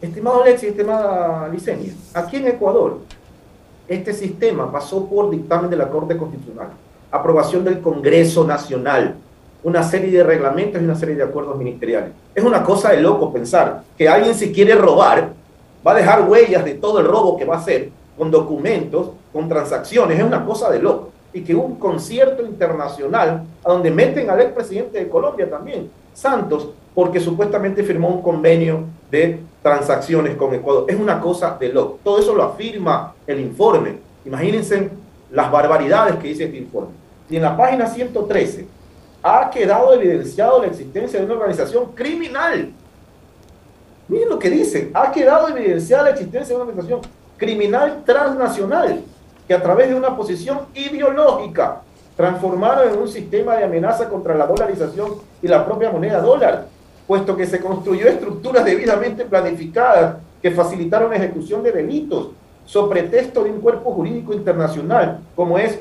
Estimado 0.00 0.42
Alexis, 0.42 0.70
estimada 0.70 1.48
Licenia, 1.48 1.92
aquí 2.14 2.36
en 2.36 2.46
Ecuador, 2.46 2.98
este 3.88 4.12
sistema 4.12 4.70
pasó 4.70 5.06
por 5.06 5.30
dictamen 5.30 5.70
de 5.70 5.76
la 5.76 5.88
Corte 5.88 6.16
Constitucional, 6.16 6.68
aprobación 7.10 7.64
del 7.64 7.80
Congreso 7.80 8.44
Nacional, 8.44 9.16
una 9.64 9.82
serie 9.82 10.10
de 10.16 10.22
reglamentos 10.22 10.80
y 10.80 10.84
una 10.84 10.94
serie 10.94 11.16
de 11.16 11.24
acuerdos 11.24 11.56
ministeriales. 11.56 12.10
Es 12.34 12.44
una 12.44 12.62
cosa 12.62 12.90
de 12.90 13.00
loco 13.00 13.32
pensar 13.32 13.82
que 13.96 14.08
alguien 14.08 14.34
si 14.34 14.52
quiere 14.52 14.74
robar, 14.76 15.32
va 15.84 15.92
a 15.92 15.96
dejar 15.96 16.28
huellas 16.28 16.64
de 16.64 16.74
todo 16.74 17.00
el 17.00 17.06
robo 17.06 17.36
que 17.36 17.44
va 17.44 17.56
a 17.56 17.58
hacer, 17.58 17.90
con 18.16 18.30
documentos, 18.30 19.10
con 19.32 19.48
transacciones, 19.48 20.18
es 20.18 20.24
una 20.24 20.44
cosa 20.44 20.70
de 20.70 20.80
loco. 20.80 21.10
Y 21.32 21.42
que 21.42 21.54
un 21.54 21.76
concierto 21.76 22.44
internacional, 22.44 23.44
a 23.64 23.72
donde 23.72 23.90
meten 23.90 24.30
al 24.30 24.40
expresidente 24.40 24.98
de 24.98 25.08
Colombia 25.08 25.48
también, 25.48 25.90
Santos, 26.18 26.70
porque 26.96 27.20
supuestamente 27.20 27.84
firmó 27.84 28.08
un 28.08 28.22
convenio 28.22 28.84
de 29.08 29.38
transacciones 29.62 30.34
con 30.36 30.52
Ecuador. 30.52 30.86
Es 30.88 30.98
una 30.98 31.20
cosa 31.20 31.56
de 31.58 31.68
loco. 31.68 32.00
Todo 32.02 32.18
eso 32.18 32.34
lo 32.34 32.42
afirma 32.42 33.14
el 33.24 33.38
informe. 33.38 33.98
Imagínense 34.24 34.90
las 35.30 35.48
barbaridades 35.50 36.16
que 36.16 36.28
dice 36.28 36.44
este 36.44 36.56
informe. 36.56 36.90
Y 37.30 37.36
en 37.36 37.42
la 37.42 37.56
página 37.56 37.86
113 37.86 38.66
ha 39.22 39.48
quedado 39.48 39.94
evidenciado 39.94 40.60
la 40.60 40.66
existencia 40.66 41.20
de 41.20 41.26
una 41.26 41.34
organización 41.34 41.92
criminal. 41.92 42.72
Miren 44.08 44.28
lo 44.28 44.38
que 44.40 44.50
dice, 44.50 44.90
ha 44.94 45.12
quedado 45.12 45.48
evidenciada 45.48 46.04
la 46.04 46.10
existencia 46.10 46.48
de 46.48 46.54
una 46.56 46.70
organización 46.70 47.00
criminal 47.36 48.02
transnacional 48.04 49.02
que 49.46 49.54
a 49.54 49.62
través 49.62 49.88
de 49.88 49.94
una 49.94 50.16
posición 50.16 50.62
ideológica 50.74 51.82
transformaron 52.18 52.92
en 52.92 52.98
un 52.98 53.06
sistema 53.06 53.54
de 53.54 53.62
amenaza 53.62 54.08
contra 54.08 54.34
la 54.34 54.44
dolarización 54.44 55.12
y 55.40 55.46
la 55.46 55.64
propia 55.64 55.92
moneda 55.92 56.20
dólar, 56.20 56.66
puesto 57.06 57.36
que 57.36 57.46
se 57.46 57.60
construyó 57.60 58.08
estructuras 58.08 58.64
debidamente 58.64 59.24
planificadas 59.24 60.16
que 60.42 60.50
facilitaron 60.50 61.10
la 61.10 61.16
ejecución 61.16 61.62
de 61.62 61.70
delitos, 61.70 62.30
sobre 62.64 63.02
pretexto 63.02 63.44
de 63.44 63.50
un 63.50 63.60
cuerpo 63.60 63.92
jurídico 63.92 64.32
internacional, 64.32 65.20
como 65.36 65.58
es 65.58 65.78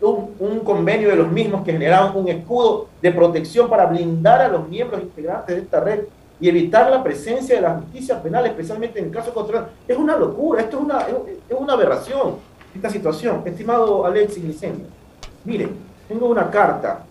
un, 0.00 0.34
un, 0.40 0.58
convenio 0.58 1.08
de 1.08 1.16
los 1.16 1.30
mismos 1.30 1.62
que 1.64 1.70
generaban 1.70 2.16
un 2.16 2.26
escudo 2.28 2.88
de 3.00 3.12
protección 3.12 3.70
para 3.70 3.86
blindar 3.86 4.40
a 4.40 4.48
los 4.48 4.68
miembros 4.68 5.02
integrantes 5.02 5.54
de 5.54 5.62
esta 5.62 5.78
red 5.78 6.00
y 6.40 6.48
evitar 6.48 6.90
la 6.90 7.00
presencia 7.00 7.54
de 7.54 7.60
la 7.60 7.74
justicia 7.76 8.20
penal, 8.20 8.44
especialmente 8.44 8.98
en 8.98 9.08
casos 9.08 9.32
contra... 9.32 9.68
Es 9.86 9.96
una 9.96 10.16
locura, 10.16 10.62
esto 10.62 10.78
es 10.78 10.82
una, 10.82 11.06
es 11.48 11.56
una 11.56 11.74
aberración, 11.74 12.38
esta 12.74 12.90
situación. 12.90 13.42
Estimado 13.46 14.04
Alexis 14.04 14.42
Liceño, 14.42 15.03
Miren, 15.44 15.76
tengo 16.08 16.26
una 16.26 16.50
carta 16.50 17.04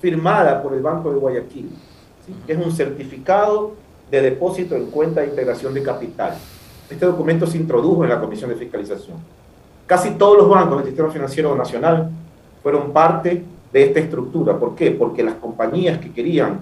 firmada 0.00 0.60
por 0.62 0.74
el 0.74 0.82
Banco 0.82 1.12
de 1.12 1.18
Guayaquil, 1.18 1.70
que 2.46 2.52
es 2.52 2.58
un 2.58 2.72
certificado 2.72 3.72
de 4.10 4.20
depósito 4.22 4.74
en 4.74 4.86
cuenta 4.86 5.20
de 5.20 5.28
integración 5.28 5.72
de 5.72 5.82
capital. 5.82 6.34
Este 6.88 7.06
documento 7.06 7.46
se 7.46 7.58
introdujo 7.58 8.02
en 8.02 8.10
la 8.10 8.20
Comisión 8.20 8.50
de 8.50 8.56
Fiscalización. 8.56 9.18
Casi 9.86 10.10
todos 10.12 10.36
los 10.36 10.48
bancos 10.48 10.78
del 10.78 10.86
sistema 10.86 11.10
financiero 11.10 11.54
nacional 11.54 12.10
fueron 12.62 12.92
parte 12.92 13.44
de 13.72 13.84
esta 13.84 14.00
estructura. 14.00 14.58
¿Por 14.58 14.74
qué? 14.74 14.90
Porque 14.90 15.22
las 15.22 15.34
compañías 15.34 15.98
que 15.98 16.12
querían 16.12 16.58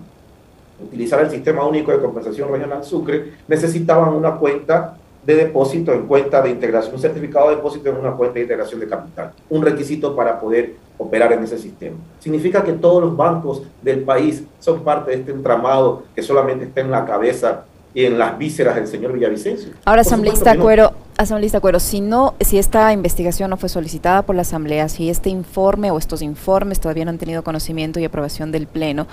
utilizar 0.85 1.21
el 1.21 1.31
Sistema 1.31 1.67
Único 1.67 1.91
de 1.91 2.01
Compensación 2.01 2.51
Regional 2.53 2.85
Sucre 2.85 3.33
necesitaban 3.49 4.13
una 4.13 4.37
cuenta 4.37 4.98
de 5.29 5.37
depósito 5.37 5.93
en 5.93 6.07
cuenta 6.07 6.41
de 6.41 6.49
integración, 6.49 6.95
un 6.95 7.03
certificado 7.03 7.51
de 7.51 7.57
depósito 7.57 7.91
en 7.91 7.97
una 7.97 8.13
cuenta 8.13 8.37
de 8.37 8.41
integración 8.41 8.81
de 8.81 8.89
capital, 8.89 9.33
un 9.51 9.61
requisito 9.61 10.17
para 10.17 10.41
poder 10.41 10.77
operar 10.97 11.31
en 11.35 11.45
ese 11.45 11.59
sistema. 11.59 11.99
Significa 12.19 12.65
que 12.65 12.73
todos 12.73 13.03
los 13.03 13.15
bancos 13.15 13.63
del 13.83 14.05
país 14.05 14.45
son 14.59 14.83
parte 14.83 15.11
de 15.11 15.19
este 15.19 15.33
entramado 15.33 16.05
que 16.15 16.23
solamente 16.23 16.65
está 16.65 16.81
en 16.81 16.91
la 16.91 17.05
cabeza 17.05 17.67
y 17.93 18.07
en 18.07 18.19
las 18.19 18.39
vísceras 18.39 18.77
del 18.77 18.87
señor 18.87 19.13
Villavicencio. 19.13 19.73
Ahora, 19.85 20.01
asambleísta 20.01 20.57
Cuero, 20.57 20.93
asambleísta 21.19 21.61
Cuero, 21.61 21.79
si 21.79 22.01
no, 22.01 22.33
si 22.41 22.57
esta 22.57 22.91
investigación 22.95 23.51
no 23.51 23.59
fue 23.59 23.69
solicitada 23.69 24.23
por 24.23 24.35
la 24.35 24.43
asamblea, 24.43 24.89
si 24.89 25.11
este 25.11 25.29
informe 25.29 25.91
o 25.91 25.99
estos 25.99 26.23
informes 26.23 26.81
todavía 26.81 27.05
no 27.05 27.11
han 27.11 27.19
tenido 27.19 27.45
conocimiento 27.45 28.01
y 28.01 28.07
aprobación 28.07 28.51
del 28.51 28.67
pleno, 28.67 29.07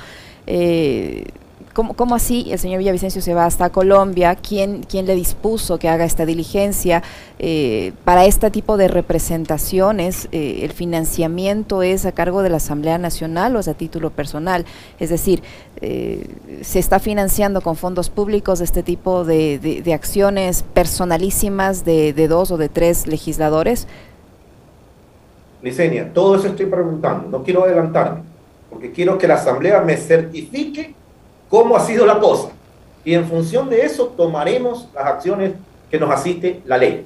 eh, 0.48 1.26
¿Cómo, 1.76 2.16
así 2.16 2.48
el 2.52 2.58
señor 2.58 2.80
Villavicencio 2.80 3.22
se 3.22 3.34
va 3.34 3.46
hasta 3.46 3.70
Colombia? 3.70 4.36
¿Quién, 4.36 4.84
quién 4.84 5.06
le 5.06 5.14
dispuso 5.14 5.78
que 5.78 5.90
haga 5.90 6.06
esta 6.06 6.26
diligencia? 6.26 7.04
Eh, 7.38 7.92
para 8.06 8.24
este 8.24 8.50
tipo 8.50 8.78
de 8.78 8.88
representaciones, 8.88 10.30
eh, 10.32 10.60
¿el 10.62 10.72
financiamiento 10.72 11.84
es 11.84 12.06
a 12.06 12.14
cargo 12.14 12.44
de 12.44 12.50
la 12.50 12.58
Asamblea 12.58 12.98
Nacional 12.98 13.58
o 13.58 13.60
es 13.60 13.68
a 13.68 13.74
título 13.74 14.10
personal? 14.10 14.64
Es 15.02 15.10
decir, 15.10 15.44
eh, 15.82 16.26
¿se 16.62 16.80
está 16.80 17.00
financiando 17.00 17.60
con 17.60 17.76
fondos 17.76 18.10
públicos 18.10 18.62
este 18.62 18.82
tipo 18.82 19.26
de, 19.26 19.84
acciones 19.94 20.64
personalísimas 20.64 21.84
de, 21.84 22.14
de 22.14 22.30
dos 22.30 22.52
o 22.52 22.58
de 22.58 22.70
tres 22.70 23.06
legisladores? 23.06 23.86
Licenia, 25.62 26.10
todo 26.14 26.38
eso 26.38 26.48
estoy 26.48 26.68
preguntando, 26.68 27.28
no 27.28 27.44
quiero 27.44 27.66
adelantarme, 27.66 28.22
porque 28.70 28.94
quiero 28.94 29.18
que 29.18 29.28
la 29.28 29.34
Asamblea 29.34 29.82
me 29.82 29.98
certifique 29.98 30.96
cómo 31.56 31.78
ha 31.78 31.80
sido 31.80 32.06
la 32.06 32.20
cosa. 32.20 32.50
Y 33.06 33.14
en 33.14 33.24
función 33.24 33.70
de 33.70 33.86
eso 33.86 34.08
tomaremos 34.08 34.90
las 34.94 35.06
acciones 35.06 35.54
que 35.90 35.98
nos 35.98 36.12
asiste 36.12 36.62
la 36.66 36.78
ley. 36.78 37.06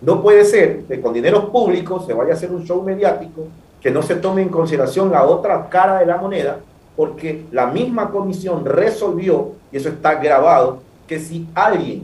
No 0.00 0.20
puede 0.20 0.44
ser 0.44 0.80
que 0.88 1.00
con 1.00 1.14
dinero 1.14 1.52
público 1.52 2.04
se 2.04 2.12
vaya 2.12 2.32
a 2.32 2.34
hacer 2.34 2.50
un 2.50 2.64
show 2.64 2.82
mediático, 2.82 3.46
que 3.80 3.92
no 3.92 4.02
se 4.02 4.16
tome 4.16 4.42
en 4.42 4.48
consideración 4.48 5.12
la 5.12 5.24
otra 5.24 5.68
cara 5.68 6.00
de 6.00 6.06
la 6.06 6.16
moneda, 6.16 6.58
porque 6.96 7.44
la 7.52 7.66
misma 7.66 8.10
comisión 8.10 8.64
resolvió, 8.64 9.52
y 9.70 9.76
eso 9.76 9.90
está 9.90 10.16
grabado, 10.16 10.80
que 11.06 11.20
si 11.20 11.46
alguien 11.54 12.02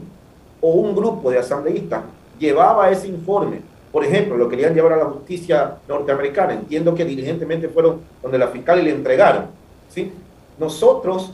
o 0.61 0.69
un 0.69 0.95
grupo 0.95 1.29
de 1.29 1.39
asambleístas 1.39 2.03
llevaba 2.39 2.89
ese 2.89 3.09
informe, 3.09 3.59
por 3.91 4.05
ejemplo, 4.05 4.37
lo 4.37 4.47
querían 4.47 4.73
llevar 4.73 4.93
a 4.93 4.97
la 4.97 5.05
justicia 5.05 5.75
norteamericana, 5.89 6.53
entiendo 6.53 6.95
que 6.95 7.03
diligentemente 7.03 7.67
fueron 7.67 7.99
donde 8.21 8.37
la 8.37 8.47
fiscal 8.47 8.81
le 8.81 8.91
entregaron, 8.91 9.47
¿sí? 9.89 10.13
Nosotros 10.57 11.33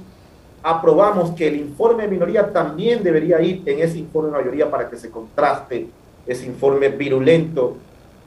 aprobamos 0.64 1.32
que 1.32 1.48
el 1.48 1.56
informe 1.58 2.04
de 2.04 2.10
minoría 2.10 2.52
también 2.52 3.04
debería 3.04 3.42
ir 3.42 3.64
en 3.66 3.80
ese 3.80 3.98
informe 4.00 4.30
de 4.30 4.38
mayoría 4.38 4.70
para 4.70 4.90
que 4.90 4.98
se 4.98 5.10
contraste 5.10 5.88
ese 6.26 6.46
informe 6.46 6.90
virulento, 6.90 7.78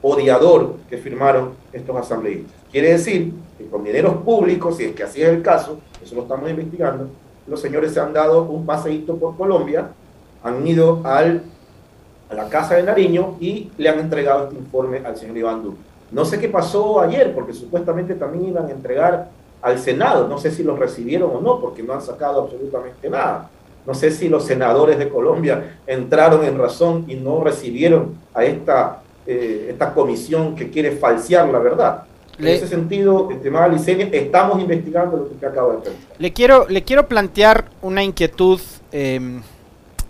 odiador 0.01 0.75
que 0.89 0.97
firmaron 0.97 1.53
estos 1.71 1.95
asambleístas. 1.95 2.51
Quiere 2.71 2.91
decir 2.91 3.33
que 3.57 3.65
con 3.67 3.83
dineros 3.83 4.17
públicos, 4.17 4.77
si 4.77 4.85
es 4.85 4.95
que 4.95 5.03
así 5.03 5.21
es 5.21 5.29
el 5.29 5.41
caso, 5.41 5.79
eso 6.03 6.15
lo 6.15 6.23
estamos 6.23 6.49
investigando, 6.49 7.09
los 7.47 7.61
señores 7.61 7.93
se 7.93 7.99
han 7.99 8.13
dado 8.13 8.43
un 8.43 8.65
paseíto 8.65 9.15
por 9.15 9.37
Colombia, 9.37 9.89
han 10.43 10.67
ido 10.67 11.01
al 11.03 11.43
a 12.29 12.33
la 12.33 12.49
Casa 12.49 12.75
de 12.75 12.83
Nariño 12.83 13.35
y 13.39 13.71
le 13.77 13.89
han 13.89 13.99
entregado 13.99 14.45
este 14.45 14.55
informe 14.55 15.01
al 15.05 15.15
señor 15.15 15.37
Iván 15.37 15.63
Duque. 15.63 15.77
No 16.11 16.25
sé 16.25 16.39
qué 16.39 16.49
pasó 16.49 17.01
ayer, 17.01 17.33
porque 17.33 17.53
supuestamente 17.53 18.15
también 18.15 18.47
iban 18.47 18.67
a 18.67 18.71
entregar 18.71 19.29
al 19.65 19.79
Senado. 19.79 20.27
No 20.27 20.37
sé 20.37 20.51
si 20.51 20.63
los 20.63 20.77
recibieron 20.77 21.31
o 21.35 21.41
no, 21.41 21.59
porque 21.59 21.81
no 21.81 21.93
han 21.93 22.01
sacado 22.01 22.43
absolutamente 22.43 23.09
nada. 23.09 23.49
No 23.87 23.95
sé 23.95 24.11
si 24.11 24.29
los 24.29 24.45
senadores 24.45 24.99
de 24.99 25.09
Colombia 25.09 25.79
entraron 25.87 26.45
en 26.45 26.57
razón 26.57 27.05
y 27.07 27.15
no 27.15 27.43
recibieron 27.43 28.15
a 28.35 28.45
esta, 28.45 29.01
eh, 29.25 29.67
esta 29.71 29.91
comisión 29.91 30.55
que 30.55 30.69
quiere 30.69 30.91
falsear 30.91 31.49
la 31.49 31.57
verdad. 31.57 32.03
En 32.37 32.47
ese 32.47 32.67
sentido, 32.67 33.29
estimada 33.31 33.67
Licenia, 33.67 34.07
estamos 34.11 34.59
investigando 34.61 35.17
lo 35.17 35.27
que 35.29 35.33
usted 35.33 35.47
acaba 35.47 35.73
de 35.73 35.79
decir. 35.79 35.93
Le 36.19 36.33
quiero, 36.33 36.67
le 36.67 36.83
quiero 36.83 37.07
plantear 37.07 37.65
una 37.81 38.03
inquietud 38.03 38.59
em, 38.91 39.41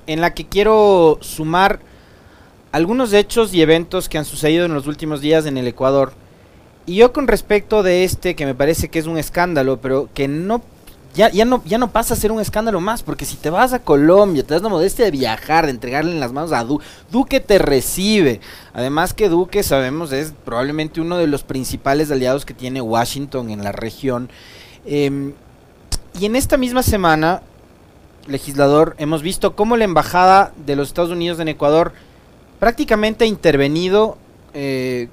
en 0.06 0.22
la 0.22 0.34
que 0.34 0.46
quiero 0.46 1.18
sumar 1.22 1.80
algunos 2.74 3.14
hechos 3.14 3.54
y 3.54 3.62
eventos 3.62 4.10
que 4.10 4.18
han 4.18 4.26
sucedido 4.26 4.66
en 4.66 4.74
los 4.74 4.88
últimos 4.88 5.22
días 5.22 5.46
en 5.46 5.58
el 5.58 5.68
Ecuador. 5.68 6.12
Y 6.86 6.96
yo 6.96 7.14
con 7.14 7.28
respecto 7.28 7.84
de 7.84 8.04
este, 8.04 8.36
que 8.36 8.46
me 8.46 8.56
parece 8.56 8.90
que 8.90 9.00
es 9.00 9.08
un 9.08 9.18
escándalo, 9.18 9.80
pero 9.82 10.10
que 10.14 10.28
no 10.28 10.62
ya, 11.16 11.30
ya, 11.30 11.46
no, 11.46 11.64
ya 11.64 11.78
no 11.78 11.92
pasa 11.92 12.14
a 12.14 12.18
ser 12.18 12.34
un 12.34 12.42
escándalo 12.42 12.82
más, 12.82 13.02
porque 13.02 13.24
si 13.24 13.38
te 13.38 13.50
vas 13.50 13.72
a 13.72 13.80
Colombia, 13.80 14.44
te 14.44 14.54
das 14.54 14.62
la 14.62 14.68
modestia 14.68 15.06
de 15.06 15.12
viajar, 15.12 15.66
de 15.66 15.72
entregarle 15.72 16.12
en 16.12 16.20
las 16.20 16.34
manos 16.34 16.52
a 16.52 16.66
Duque, 16.66 16.86
Duque 17.10 17.40
te 17.40 17.58
recibe. 17.58 18.42
Además 18.74 19.14
que 19.14 19.30
Duque, 19.30 19.64
sabemos, 19.64 20.12
es 20.12 20.34
probablemente 20.44 21.00
uno 21.00 21.18
de 21.18 21.28
los 21.28 21.44
principales 21.44 22.12
aliados 22.12 22.46
que 22.46 22.54
tiene 22.54 22.82
Washington 22.82 23.50
en 23.50 23.64
la 23.64 23.72
región. 23.72 24.30
Em, 24.86 25.32
y 26.20 26.26
en 26.26 26.36
esta 26.36 26.58
misma 26.58 26.84
semana, 26.84 27.42
legislador, 28.28 28.96
hemos 29.00 29.22
visto 29.22 29.56
cómo 29.56 29.78
la 29.78 29.86
embajada 29.86 30.52
de 30.66 30.76
los 30.76 30.90
Estados 30.90 31.12
Unidos 31.12 31.40
en 31.40 31.48
Ecuador 31.48 31.94
prácticamente 32.60 33.24
ha 33.24 33.28
intervenido 33.28 34.18
eh, 34.54 35.08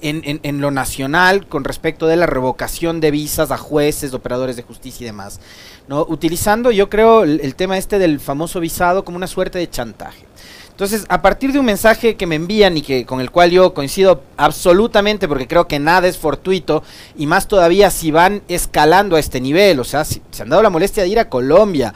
en, 0.00 0.60
lo 0.60 0.70
nacional 0.70 1.46
con 1.46 1.64
respecto 1.64 2.06
de 2.06 2.16
la 2.16 2.26
revocación 2.26 3.00
de 3.00 3.10
visas 3.10 3.50
a 3.50 3.58
jueces, 3.58 4.14
operadores 4.14 4.56
de 4.56 4.62
justicia 4.62 5.04
y 5.04 5.06
demás. 5.06 5.40
¿no? 5.88 6.06
Utilizando, 6.08 6.70
yo 6.70 6.88
creo, 6.88 7.24
el, 7.24 7.54
tema 7.54 7.78
este 7.78 7.98
del 7.98 8.20
famoso 8.20 8.60
visado 8.60 9.04
como 9.04 9.16
una 9.16 9.26
suerte 9.26 9.58
de 9.58 9.70
chantaje. 9.70 10.24
Entonces, 10.70 11.06
a 11.08 11.22
partir 11.22 11.52
de 11.52 11.58
un 11.58 11.66
mensaje 11.66 12.14
que 12.14 12.26
me 12.26 12.36
envían 12.36 12.76
y 12.76 12.82
que 12.82 13.04
con 13.04 13.20
el 13.20 13.32
cual 13.32 13.50
yo 13.50 13.74
coincido 13.74 14.22
absolutamente, 14.36 15.26
porque 15.26 15.48
creo 15.48 15.66
que 15.66 15.80
nada 15.80 16.06
es 16.06 16.16
fortuito, 16.16 16.84
y 17.16 17.26
más 17.26 17.48
todavía 17.48 17.90
si 17.90 18.12
van 18.12 18.42
escalando 18.46 19.16
a 19.16 19.20
este 19.20 19.40
nivel, 19.40 19.80
o 19.80 19.84
sea, 19.84 20.04
si, 20.04 20.22
se 20.30 20.44
han 20.44 20.50
dado 20.50 20.62
la 20.62 20.70
molestia 20.70 21.02
de 21.02 21.08
ir 21.08 21.18
a 21.18 21.28
Colombia, 21.28 21.94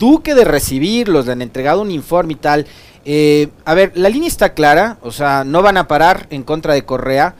Duque 0.00 0.34
de 0.34 0.46
recibirlos, 0.46 1.26
le 1.26 1.32
han 1.32 1.42
entregado 1.42 1.82
un 1.82 1.90
informe 1.90 2.32
y 2.32 2.36
tal. 2.36 2.66
Eh, 3.04 3.48
a 3.64 3.74
ver, 3.74 3.92
la 3.94 4.08
línea 4.08 4.28
está 4.28 4.52
clara, 4.54 4.98
o 5.02 5.10
sea, 5.10 5.44
no 5.44 5.62
van 5.62 5.76
a 5.76 5.88
parar 5.88 6.26
en 6.30 6.42
contra 6.42 6.74
de 6.74 6.84
Correa. 6.84 7.34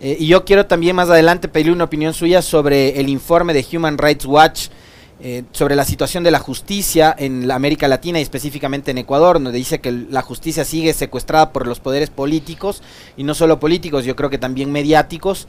Eh, 0.00 0.16
y 0.18 0.26
yo 0.26 0.44
quiero 0.44 0.66
también 0.66 0.96
más 0.96 1.08
adelante 1.08 1.48
pedirle 1.48 1.72
una 1.72 1.84
opinión 1.84 2.14
suya 2.14 2.42
sobre 2.42 3.00
el 3.00 3.08
informe 3.08 3.54
de 3.54 3.64
Human 3.72 3.96
Rights 3.96 4.26
Watch 4.26 4.68
eh, 5.20 5.44
sobre 5.52 5.76
la 5.76 5.84
situación 5.84 6.24
de 6.24 6.32
la 6.32 6.40
justicia 6.40 7.14
en 7.16 7.46
la 7.46 7.54
América 7.54 7.86
Latina 7.86 8.18
y 8.18 8.22
específicamente 8.22 8.90
en 8.90 8.98
Ecuador, 8.98 9.36
donde 9.36 9.56
dice 9.56 9.80
que 9.80 9.92
la 9.92 10.22
justicia 10.22 10.64
sigue 10.64 10.92
secuestrada 10.92 11.52
por 11.52 11.68
los 11.68 11.78
poderes 11.78 12.10
políticos 12.10 12.82
y 13.16 13.22
no 13.22 13.34
solo 13.34 13.60
políticos, 13.60 14.04
yo 14.04 14.16
creo 14.16 14.28
que 14.30 14.38
también 14.38 14.72
mediáticos. 14.72 15.46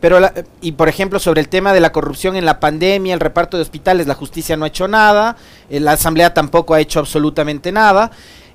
pero 0.00 0.20
y 0.60 0.72
por 0.72 0.88
ejemplo 0.88 1.18
sobre 1.18 1.40
el 1.40 1.48
tema 1.48 1.72
de 1.72 1.80
la 1.80 1.90
corrupción 1.90 2.36
en 2.36 2.44
la 2.44 2.60
pandemia, 2.60 3.12
el 3.12 3.20
reparto 3.20 3.56
de 3.56 3.64
hospitales, 3.64 4.06
la 4.06 4.14
justicia 4.14 4.56
no 4.56 4.64
ha 4.64 4.68
hecho 4.68 4.86
nada, 4.86 5.36
la 5.68 5.92
asamblea 5.92 6.32
tampoco 6.32 6.74
ha 6.74 6.80
hecho 6.80 7.00
absolutamente 7.00 7.72
nada. 7.72 8.12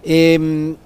Em, 0.10 0.78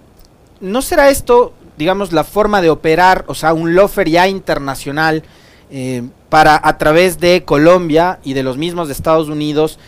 ¿No 0.62 0.82
será 0.82 1.10
esto, 1.10 1.53
digamos, 1.77 2.12
la 2.12 2.24
forma 2.24 2.62
de 2.62 2.72
operar, 2.72 3.24
o 3.27 3.36
sea, 3.36 3.53
un 3.53 3.75
lofer 3.75 4.10
ya 4.10 4.27
internacional 4.27 5.24
eh, 5.70 6.03
para 6.29 6.60
a 6.62 6.77
través 6.77 7.20
de 7.20 7.44
Colombia 7.46 8.20
y 8.24 8.34
de 8.34 8.44
los 8.44 8.57
mismos 8.57 8.88
de 8.88 8.94
Estados 8.94 9.29
Unidos 9.29 9.79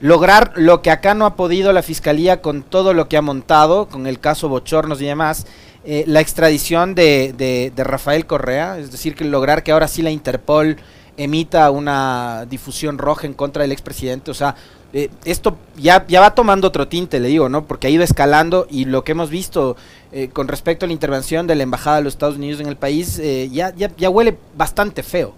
lograr 0.00 0.52
lo 0.56 0.82
que 0.82 0.90
acá 0.90 1.14
no 1.14 1.26
ha 1.26 1.36
podido 1.36 1.72
la 1.72 1.82
fiscalía 1.82 2.42
con 2.42 2.62
todo 2.62 2.92
lo 2.92 3.08
que 3.08 3.16
ha 3.16 3.22
montado, 3.22 3.88
con 3.88 4.06
el 4.06 4.20
caso 4.20 4.48
Bochornos 4.48 5.00
y 5.00 5.06
demás, 5.06 5.46
eh, 5.84 6.04
la 6.06 6.20
extradición 6.20 6.94
de, 6.94 7.32
de, 7.36 7.84
Rafael 7.84 8.26
Correa, 8.26 8.78
es 8.78 8.90
decir, 8.90 9.14
que 9.14 9.24
lograr 9.24 9.62
que 9.62 9.72
ahora 9.72 9.88
sí 9.88 10.02
la 10.02 10.10
Interpol 10.10 10.76
emita 11.16 11.70
una 11.70 12.46
difusión 12.50 12.98
roja 12.98 13.26
en 13.26 13.34
contra 13.34 13.62
del 13.62 13.72
expresidente, 13.72 14.30
o 14.30 14.34
sea, 14.34 14.56
eh, 14.94 15.08
esto 15.24 15.56
ya, 15.76 16.06
ya 16.06 16.20
va 16.20 16.34
tomando 16.34 16.68
otro 16.68 16.86
tinte, 16.86 17.18
le 17.18 17.28
digo, 17.28 17.48
¿no? 17.48 17.64
Porque 17.64 17.86
ha 17.86 17.90
ido 17.90 18.02
escalando 18.02 18.66
y 18.68 18.84
lo 18.84 19.04
que 19.04 19.12
hemos 19.12 19.30
visto 19.30 19.76
eh, 20.12 20.28
con 20.28 20.48
respecto 20.48 20.84
a 20.84 20.88
la 20.88 20.92
intervención 20.92 21.46
de 21.46 21.54
la 21.54 21.62
Embajada 21.62 21.96
de 21.96 22.02
los 22.04 22.12
Estados 22.12 22.36
Unidos 22.36 22.60
en 22.60 22.66
el 22.66 22.76
país 22.76 23.18
eh, 23.18 23.48
ya, 23.50 23.74
ya, 23.74 23.90
ya, 23.96 24.10
huele 24.10 24.36
bastante 24.54 25.02
feo. 25.02 25.32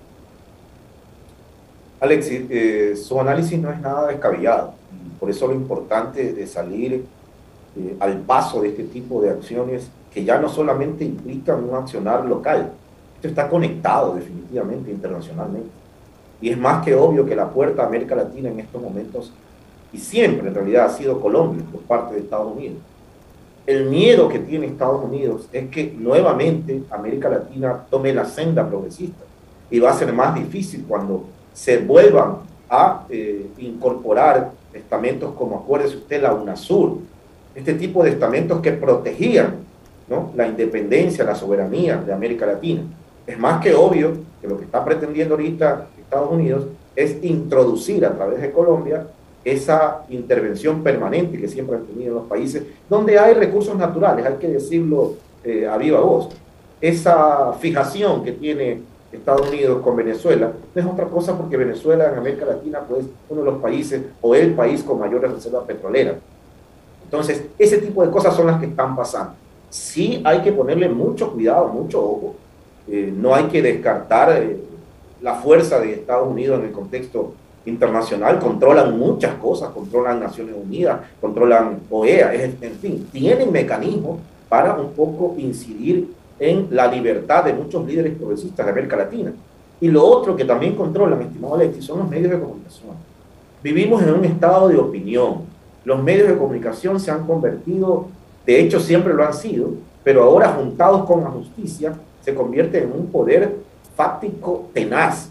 Alexis, 2.00 2.42
su 3.00 3.18
análisis 3.20 3.58
no 3.58 3.70
es 3.70 3.80
nada 3.80 4.08
descabellado. 4.08 4.74
Por 5.20 5.30
eso 5.30 5.46
lo 5.46 5.54
importante 5.54 6.32
de 6.32 6.46
salir 6.46 7.06
al 8.00 8.18
paso 8.18 8.60
de 8.60 8.68
este 8.68 8.84
tipo 8.84 9.22
de 9.22 9.30
acciones 9.30 9.88
que 10.12 10.24
ya 10.24 10.38
no 10.38 10.48
solamente 10.48 11.04
implican 11.04 11.64
un 11.64 11.74
accionar 11.74 12.24
local, 12.26 12.72
esto 13.16 13.28
está 13.28 13.48
conectado 13.48 14.14
definitivamente 14.14 14.90
internacionalmente. 14.90 15.83
Y 16.44 16.50
es 16.50 16.58
más 16.58 16.84
que 16.84 16.94
obvio 16.94 17.24
que 17.24 17.34
la 17.34 17.48
puerta 17.48 17.82
a 17.82 17.86
América 17.86 18.14
Latina 18.14 18.50
en 18.50 18.60
estos 18.60 18.82
momentos, 18.82 19.32
y 19.94 19.96
siempre 19.96 20.48
en 20.48 20.54
realidad 20.54 20.84
ha 20.84 20.90
sido 20.90 21.18
Colombia 21.18 21.64
por 21.72 21.80
parte 21.80 22.14
de 22.14 22.20
Estados 22.20 22.54
Unidos. 22.54 22.76
El 23.66 23.86
miedo 23.86 24.28
que 24.28 24.40
tiene 24.40 24.66
Estados 24.66 25.02
Unidos 25.02 25.48
es 25.50 25.70
que 25.70 25.94
nuevamente 25.98 26.82
América 26.90 27.30
Latina 27.30 27.86
tome 27.88 28.12
la 28.12 28.26
senda 28.26 28.68
progresista 28.68 29.24
y 29.70 29.80
va 29.80 29.92
a 29.92 29.94
ser 29.94 30.12
más 30.12 30.34
difícil 30.34 30.84
cuando 30.86 31.24
se 31.54 31.78
vuelvan 31.78 32.40
a 32.68 33.06
eh, 33.08 33.46
incorporar 33.56 34.50
estamentos 34.74 35.32
como, 35.38 35.56
acuérdese 35.56 35.96
usted, 35.96 36.20
la 36.20 36.34
UNASUR, 36.34 36.98
este 37.54 37.72
tipo 37.72 38.04
de 38.04 38.10
estamentos 38.10 38.60
que 38.60 38.72
protegían 38.72 39.60
¿no? 40.08 40.30
la 40.36 40.46
independencia, 40.46 41.24
la 41.24 41.36
soberanía 41.36 41.96
de 41.96 42.12
América 42.12 42.44
Latina. 42.44 42.82
Es 43.26 43.38
más 43.38 43.62
que 43.62 43.74
obvio 43.74 44.12
que 44.42 44.46
lo 44.46 44.58
que 44.58 44.64
está 44.64 44.84
pretendiendo 44.84 45.36
ahorita 45.36 45.86
Estados 46.14 46.32
Unidos 46.32 46.64
es 46.94 47.22
introducir 47.24 48.06
a 48.06 48.14
través 48.14 48.40
de 48.40 48.52
Colombia 48.52 49.06
esa 49.44 50.04
intervención 50.08 50.82
permanente 50.82 51.38
que 51.38 51.48
siempre 51.48 51.76
han 51.76 51.84
tenido 51.84 52.14
los 52.14 52.26
países 52.26 52.62
donde 52.88 53.18
hay 53.18 53.34
recursos 53.34 53.76
naturales, 53.76 54.24
hay 54.24 54.34
que 54.34 54.48
decirlo 54.48 55.14
eh, 55.42 55.66
a 55.66 55.76
viva 55.76 56.00
voz. 56.00 56.28
Esa 56.80 57.52
fijación 57.54 58.22
que 58.22 58.32
tiene 58.32 58.80
Estados 59.12 59.48
Unidos 59.48 59.82
con 59.82 59.96
Venezuela 59.96 60.52
no 60.74 60.80
es 60.80 60.86
otra 60.86 61.06
cosa 61.06 61.36
porque 61.36 61.56
Venezuela 61.56 62.08
en 62.10 62.18
América 62.18 62.46
Latina 62.46 62.80
pues 62.88 63.04
uno 63.28 63.40
de 63.42 63.50
los 63.50 63.60
países 63.60 64.02
o 64.20 64.34
el 64.34 64.54
país 64.54 64.82
con 64.82 65.00
mayores 65.00 65.32
reservas 65.32 65.64
petroleras. 65.64 66.16
Entonces, 67.04 67.44
ese 67.58 67.78
tipo 67.78 68.04
de 68.04 68.10
cosas 68.10 68.34
son 68.34 68.46
las 68.46 68.58
que 68.60 68.66
están 68.66 68.96
pasando. 68.96 69.34
Sí 69.68 70.22
hay 70.24 70.40
que 70.40 70.52
ponerle 70.52 70.88
mucho 70.88 71.32
cuidado, 71.32 71.68
mucho 71.68 72.00
ojo. 72.00 72.34
Eh, 72.88 73.12
no 73.14 73.34
hay 73.34 73.44
que 73.44 73.62
descartar 73.62 74.42
eh, 74.42 74.58
la 75.24 75.36
fuerza 75.36 75.80
de 75.80 75.94
Estados 75.94 76.28
Unidos 76.28 76.60
en 76.60 76.66
el 76.66 76.72
contexto 76.72 77.32
internacional, 77.64 78.38
controlan 78.38 78.98
muchas 78.98 79.34
cosas, 79.36 79.70
controlan 79.70 80.20
Naciones 80.20 80.54
Unidas, 80.54 81.00
controlan 81.18 81.80
OEA, 81.90 82.34
en 82.34 82.74
fin, 82.74 83.08
tienen 83.10 83.50
mecanismos 83.50 84.18
para 84.50 84.74
un 84.74 84.92
poco 84.92 85.34
incidir 85.38 86.12
en 86.38 86.68
la 86.70 86.92
libertad 86.92 87.42
de 87.42 87.54
muchos 87.54 87.86
líderes 87.86 88.14
progresistas 88.18 88.66
de 88.66 88.72
América 88.72 88.96
Latina. 88.96 89.32
Y 89.80 89.88
lo 89.88 90.04
otro 90.04 90.36
que 90.36 90.44
también 90.44 90.76
controlan, 90.76 91.22
estimado 91.22 91.54
Alexis, 91.54 91.86
son 91.86 92.00
los 92.00 92.10
medios 92.10 92.30
de 92.30 92.40
comunicación. 92.40 92.90
Vivimos 93.62 94.02
en 94.02 94.12
un 94.12 94.24
estado 94.26 94.68
de 94.68 94.76
opinión. 94.76 95.38
Los 95.86 96.02
medios 96.02 96.28
de 96.28 96.36
comunicación 96.36 97.00
se 97.00 97.10
han 97.10 97.26
convertido, 97.26 98.08
de 98.44 98.60
hecho 98.60 98.78
siempre 98.78 99.14
lo 99.14 99.24
han 99.24 99.32
sido, 99.32 99.70
pero 100.02 100.22
ahora 100.22 100.52
juntados 100.52 101.06
con 101.06 101.24
la 101.24 101.30
justicia, 101.30 101.94
se 102.20 102.34
convierten 102.34 102.84
en 102.84 102.92
un 102.92 103.06
poder 103.06 103.64
fáctico 103.96 104.68
tenaz 104.72 105.30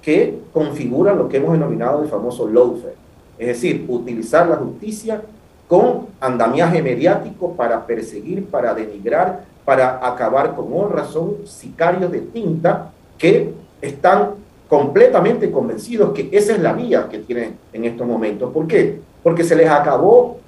que 0.00 0.40
configura 0.52 1.14
lo 1.14 1.28
que 1.28 1.36
hemos 1.36 1.52
denominado 1.52 2.02
el 2.02 2.08
famoso 2.08 2.48
lawfare, 2.48 2.96
es 3.38 3.46
decir, 3.46 3.84
utilizar 3.88 4.48
la 4.48 4.56
justicia 4.56 5.22
con 5.68 6.08
andamiaje 6.20 6.82
mediático 6.82 7.54
para 7.54 7.86
perseguir, 7.86 8.46
para 8.46 8.74
denigrar, 8.74 9.44
para 9.64 10.06
acabar 10.06 10.54
con 10.54 10.72
honra, 10.72 11.04
son 11.04 11.46
sicarios 11.46 12.10
de 12.10 12.20
tinta 12.20 12.90
que 13.16 13.54
están 13.80 14.30
completamente 14.68 15.50
convencidos 15.50 16.12
que 16.12 16.28
esa 16.32 16.52
es 16.52 16.60
la 16.60 16.72
vía 16.72 17.08
que 17.08 17.18
tienen 17.18 17.58
en 17.72 17.84
estos 17.84 18.06
momentos. 18.06 18.52
¿Por 18.52 18.66
qué? 18.66 19.00
Porque 19.22 19.44
se 19.44 19.54
les 19.54 19.68
acabó 19.68 20.38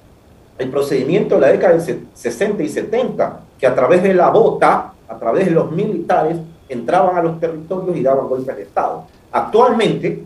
el 0.58 0.70
procedimiento 0.70 1.36
de 1.36 1.40
la 1.40 1.48
década 1.48 1.74
de 1.74 2.00
60 2.12 2.62
y 2.62 2.68
70, 2.68 3.40
que 3.58 3.66
a 3.66 3.74
través 3.74 4.02
de 4.02 4.14
la 4.14 4.30
bota, 4.30 4.92
a 5.08 5.18
través 5.18 5.46
de 5.46 5.50
los 5.50 5.70
militares, 5.70 6.36
entraban 6.68 7.16
a 7.16 7.22
los 7.22 7.38
territorios 7.40 7.96
y 7.96 8.03
daban 8.03 8.29
golpes 8.29 8.57
de 8.57 8.62
Estado. 8.62 9.05
Actualmente, 9.33 10.24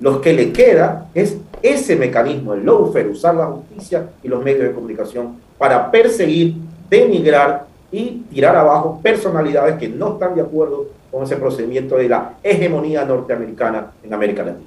lo 0.00 0.20
que 0.20 0.32
le 0.32 0.52
queda 0.52 1.08
es 1.14 1.36
ese 1.62 1.96
mecanismo, 1.96 2.54
el 2.54 2.64
lawfare, 2.64 3.08
usar 3.08 3.34
la 3.34 3.46
justicia 3.46 4.10
y 4.22 4.28
los 4.28 4.42
medios 4.42 4.64
de 4.68 4.72
comunicación 4.72 5.36
para 5.56 5.90
perseguir, 5.90 6.54
denigrar 6.88 7.66
y 7.90 8.22
tirar 8.30 8.54
abajo 8.56 9.00
personalidades 9.02 9.76
que 9.76 9.88
no 9.88 10.14
están 10.14 10.34
de 10.34 10.42
acuerdo 10.42 10.86
con 11.10 11.24
ese 11.24 11.36
procedimiento 11.36 11.96
de 11.96 12.08
la 12.08 12.34
hegemonía 12.42 13.04
norteamericana 13.04 13.92
en 14.02 14.14
América 14.14 14.44
Latina. 14.44 14.66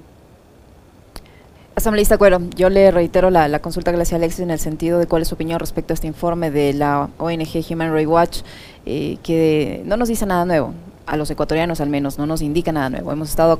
Asambleísta 1.75 2.17
Cuero, 2.17 2.39
yo 2.55 2.69
le 2.69 2.91
reitero 2.91 3.29
la, 3.29 3.59
consulta 3.59 3.91
que 3.91 3.97
le 3.97 4.03
hacía 4.03 4.17
Alexis 4.17 4.41
en 4.41 4.51
el 4.51 4.59
sentido 4.59 4.99
de 4.99 5.07
cuál 5.07 5.21
es 5.21 5.29
su 5.29 5.35
opinión 5.35 5.59
respecto 5.59 5.93
a 5.93 5.95
este 5.95 6.07
informe 6.07 6.51
de 6.51 6.73
la 6.73 7.09
ONG 7.17 7.63
Human 7.69 7.93
Rights 7.93 8.09
Watch, 8.09 8.41
eh, 8.85 9.17
que 9.23 9.81
no 9.85 9.95
nos 9.95 10.09
dice 10.09 10.25
nada 10.25 10.43
nuevo, 10.45 10.73
a 11.11 11.17
los 11.17 11.29
ecuatorianos 11.29 11.81
al 11.81 11.89
menos, 11.89 12.17
no 12.17 12.25
nos 12.25 12.41
indica 12.41 12.71
nada 12.71 12.89
nuevo. 12.89 13.11
Hemos 13.11 13.29
estado, 13.29 13.59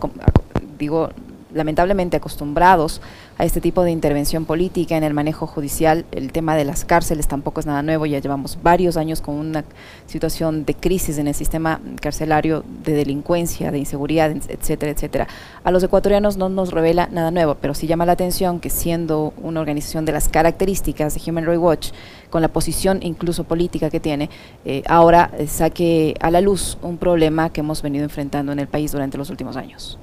digo, 0.80 1.10
lamentablemente 1.54 2.16
acostumbrados 2.16 3.02
a 3.38 3.44
este 3.44 3.60
tipo 3.60 3.84
de 3.84 3.92
intervención 3.92 4.46
política 4.46 4.96
en 4.96 5.04
el 5.04 5.14
manejo 5.14 5.48
judicial. 5.48 6.06
El 6.14 6.32
tema 6.32 6.56
de 6.56 6.64
las 6.64 6.86
cárceles 6.86 7.28
tampoco 7.28 7.60
es 7.60 7.66
nada 7.66 7.84
nuevo, 7.84 8.06
ya 8.06 8.20
llevamos 8.20 8.58
varios 8.64 8.96
años 8.96 9.20
con 9.20 9.36
una 9.36 9.66
situación 10.06 10.64
de 10.64 10.76
crisis 10.76 11.18
en 11.18 11.28
el 11.28 11.36
sistema 11.36 11.82
carcelario, 12.00 12.64
de 12.86 12.94
delincuencia, 12.94 13.70
de 13.70 13.80
inseguridad, 13.80 14.32
etcétera, 14.32 14.94
etcétera. 14.94 15.28
A 15.66 15.72
los 15.72 15.84
ecuatorianos 15.84 16.38
no 16.38 16.48
nos 16.48 16.72
revela 16.72 17.10
nada 17.12 17.32
nuevo, 17.32 17.56
pero 17.60 17.74
sí 17.74 17.86
llama 17.86 18.06
la 18.06 18.14
atención 18.14 18.62
que 18.62 18.70
siendo 18.70 19.34
una 19.42 19.60
organización 19.60 20.06
de 20.06 20.14
las 20.14 20.30
características 20.30 21.16
de 21.16 21.30
Human 21.30 21.46
Rights 21.46 21.62
Watch, 21.62 21.92
con 22.32 22.42
la 22.42 22.48
posición 22.48 23.00
incluso 23.04 23.44
política 23.44 23.92
que 23.92 24.00
tiene, 24.00 24.32
eh, 24.66 24.82
ahora 24.88 25.30
saque 25.46 26.16
a 26.20 26.32
la 26.32 26.42
luz 26.42 26.80
un 26.82 26.98
problema 26.98 27.52
que 27.52 27.60
hemos 27.60 27.84
venido 27.84 28.04
enfrentando 28.04 28.52
en 28.52 28.58
el 28.58 28.68
país 28.68 28.92
durante 28.92 29.20
los 29.20 29.30
últimos 29.30 29.56
años. 29.56 30.00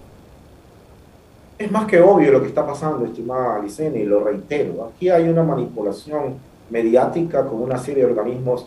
Es 1.59 1.73
más 1.73 1.87
que 1.87 2.01
obvio 2.01 2.31
lo 2.31 2.41
que 2.41 2.47
está 2.47 2.65
pasando, 2.65 3.05
estimada 3.05 3.57
Alicena, 3.57 3.99
y 3.99 4.05
lo 4.05 4.23
reitero. 4.23 4.93
Aquí 4.95 5.11
hay 5.11 5.29
una 5.29 5.43
manipulación 5.43 6.35
mediática 6.71 7.45
con 7.45 7.63
una 7.63 7.79
serie 7.79 8.05
de 8.05 8.11
organismos 8.11 8.67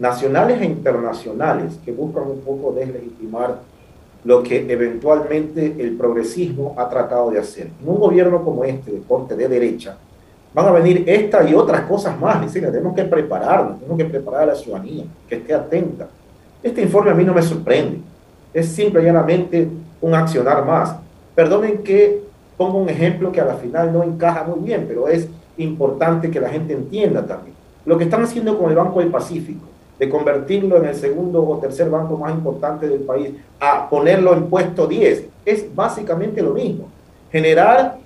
nacionales 0.00 0.60
e 0.60 0.64
internacionales 0.64 1.78
que 1.84 1.92
buscan 1.92 2.24
un 2.24 2.40
poco 2.40 2.72
deslegitimar 2.72 3.60
lo 4.24 4.42
que 4.42 4.72
eventualmente 4.72 5.76
el 5.78 5.96
progresismo 5.96 6.74
ha 6.76 6.88
tratado 6.88 7.30
de 7.30 7.38
hacer. 7.38 7.68
En 7.80 7.88
un 7.88 8.00
gobierno 8.00 8.44
como 8.44 8.64
este, 8.64 8.90
de 8.90 9.02
corte 9.02 9.36
de 9.36 9.48
derecha, 9.48 9.96
van 10.54 10.66
a 10.66 10.72
venir 10.72 11.04
esta 11.06 11.48
y 11.48 11.54
otras 11.54 11.82
cosas 11.82 12.18
más. 12.20 12.40
Licena. 12.40 12.70
Tenemos 12.70 12.94
que 12.94 13.04
prepararnos, 13.04 13.78
tenemos 13.78 13.98
que 13.98 14.04
preparar 14.04 14.42
a 14.42 14.46
la 14.46 14.54
ciudadanía, 14.54 15.04
que 15.28 15.36
esté 15.36 15.54
atenta. 15.54 16.08
Este 16.62 16.82
informe 16.82 17.10
a 17.10 17.14
mí 17.14 17.24
no 17.24 17.34
me 17.34 17.42
sorprende. 17.42 18.00
Es 18.52 18.68
simple 18.68 19.02
y 19.02 19.04
llanamente 19.06 19.68
un 20.00 20.14
accionar 20.14 20.64
más. 20.64 20.96
Perdonen 21.34 21.78
que 21.82 22.22
pongo 22.56 22.78
un 22.78 22.88
ejemplo 22.88 23.32
que 23.32 23.40
a 23.40 23.44
la 23.44 23.54
final 23.54 23.92
no 23.92 24.02
encaja 24.02 24.44
muy 24.44 24.60
bien, 24.60 24.84
pero 24.86 25.08
es 25.08 25.28
importante 25.56 26.30
que 26.30 26.40
la 26.40 26.48
gente 26.48 26.74
entienda 26.74 27.26
también. 27.26 27.56
Lo 27.84 27.98
que 27.98 28.04
están 28.04 28.22
haciendo 28.22 28.58
con 28.58 28.70
el 28.70 28.76
Banco 28.76 29.00
del 29.00 29.10
Pacífico, 29.10 29.66
de 29.98 30.08
convertirlo 30.08 30.76
en 30.76 30.86
el 30.86 30.94
segundo 30.94 31.46
o 31.46 31.58
tercer 31.58 31.88
banco 31.88 32.16
más 32.16 32.32
importante 32.32 32.88
del 32.88 33.00
país, 33.00 33.30
a 33.60 33.88
ponerlo 33.88 34.34
en 34.34 34.46
puesto 34.46 34.86
10, 34.86 35.26
es 35.44 35.74
básicamente 35.74 36.42
lo 36.42 36.52
mismo. 36.52 36.88
Generar 37.30 37.98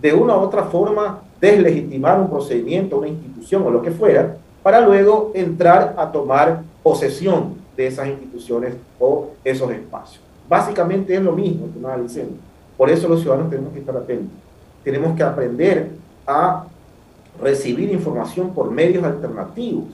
de 0.00 0.12
una 0.12 0.36
u 0.36 0.40
otra 0.40 0.64
forma, 0.64 1.20
deslegitimar 1.40 2.20
un 2.20 2.28
procedimiento, 2.28 2.98
una 2.98 3.08
institución 3.08 3.62
o 3.64 3.70
lo 3.70 3.82
que 3.82 3.90
fuera, 3.90 4.36
para 4.62 4.80
luego 4.80 5.32
entrar 5.34 5.94
a 5.96 6.10
tomar 6.10 6.62
posesión 6.82 7.54
de 7.76 7.86
esas 7.86 8.08
instituciones 8.08 8.74
o 8.98 9.30
esos 9.44 9.70
espacios. 9.70 10.22
Básicamente 10.48 11.14
es 11.14 11.22
lo 11.22 11.32
mismo, 11.32 11.66
estimada 11.66 11.98
diciendo. 11.98 12.34
Por 12.76 12.90
eso 12.90 13.08
los 13.08 13.20
ciudadanos 13.20 13.50
tenemos 13.50 13.72
que 13.72 13.80
estar 13.80 13.96
atentos. 13.96 14.36
Tenemos 14.82 15.16
que 15.16 15.22
aprender 15.22 15.90
a 16.26 16.64
recibir 17.40 17.90
información 17.92 18.52
por 18.54 18.70
medios 18.70 19.04
alternativos. 19.04 19.84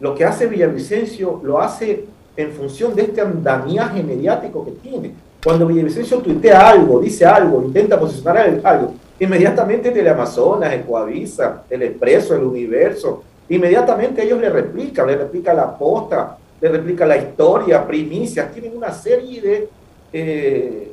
Lo 0.00 0.14
que 0.14 0.24
hace 0.24 0.46
Villavicencio 0.46 1.40
lo 1.42 1.60
hace 1.60 2.04
en 2.36 2.52
función 2.52 2.94
de 2.94 3.02
este 3.02 3.20
andamiaje 3.20 4.02
mediático 4.02 4.64
que 4.64 4.70
tiene. 4.72 5.12
Cuando 5.42 5.66
Villavicencio 5.66 6.18
tuitea 6.18 6.68
algo, 6.68 7.00
dice 7.00 7.24
algo, 7.24 7.62
intenta 7.62 7.98
posicionar 7.98 8.60
algo, 8.64 8.94
inmediatamente 9.20 9.90
Teleamazonas, 9.90 10.74
Ecoavisa, 10.74 11.62
El 11.70 11.82
Expreso, 11.82 12.34
El 12.34 12.42
Universo, 12.42 13.22
inmediatamente 13.48 14.24
ellos 14.24 14.40
le 14.40 14.50
replican, 14.50 15.06
le 15.06 15.16
replica 15.16 15.54
la 15.54 15.76
posta, 15.76 16.36
le 16.60 16.68
replica 16.68 17.06
la 17.06 17.16
historia, 17.16 17.86
primicias, 17.86 18.52
tienen 18.52 18.76
una 18.76 18.92
serie 18.92 19.40
de 19.40 19.68
eh, 20.12 20.92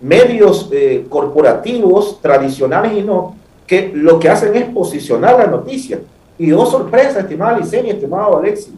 medios 0.00 0.68
eh, 0.72 1.06
corporativos 1.08 2.20
tradicionales 2.22 2.92
y 2.92 3.02
no, 3.02 3.36
que 3.66 3.90
lo 3.94 4.18
que 4.18 4.30
hacen 4.30 4.54
es 4.56 4.64
posicionar 4.70 5.38
la 5.38 5.46
noticia. 5.46 6.00
Y 6.38 6.52
oh 6.52 6.64
sorpresa, 6.64 7.20
estimada 7.20 7.58
Licenia, 7.58 7.92
estimado 7.92 8.38
Alexis, 8.38 8.72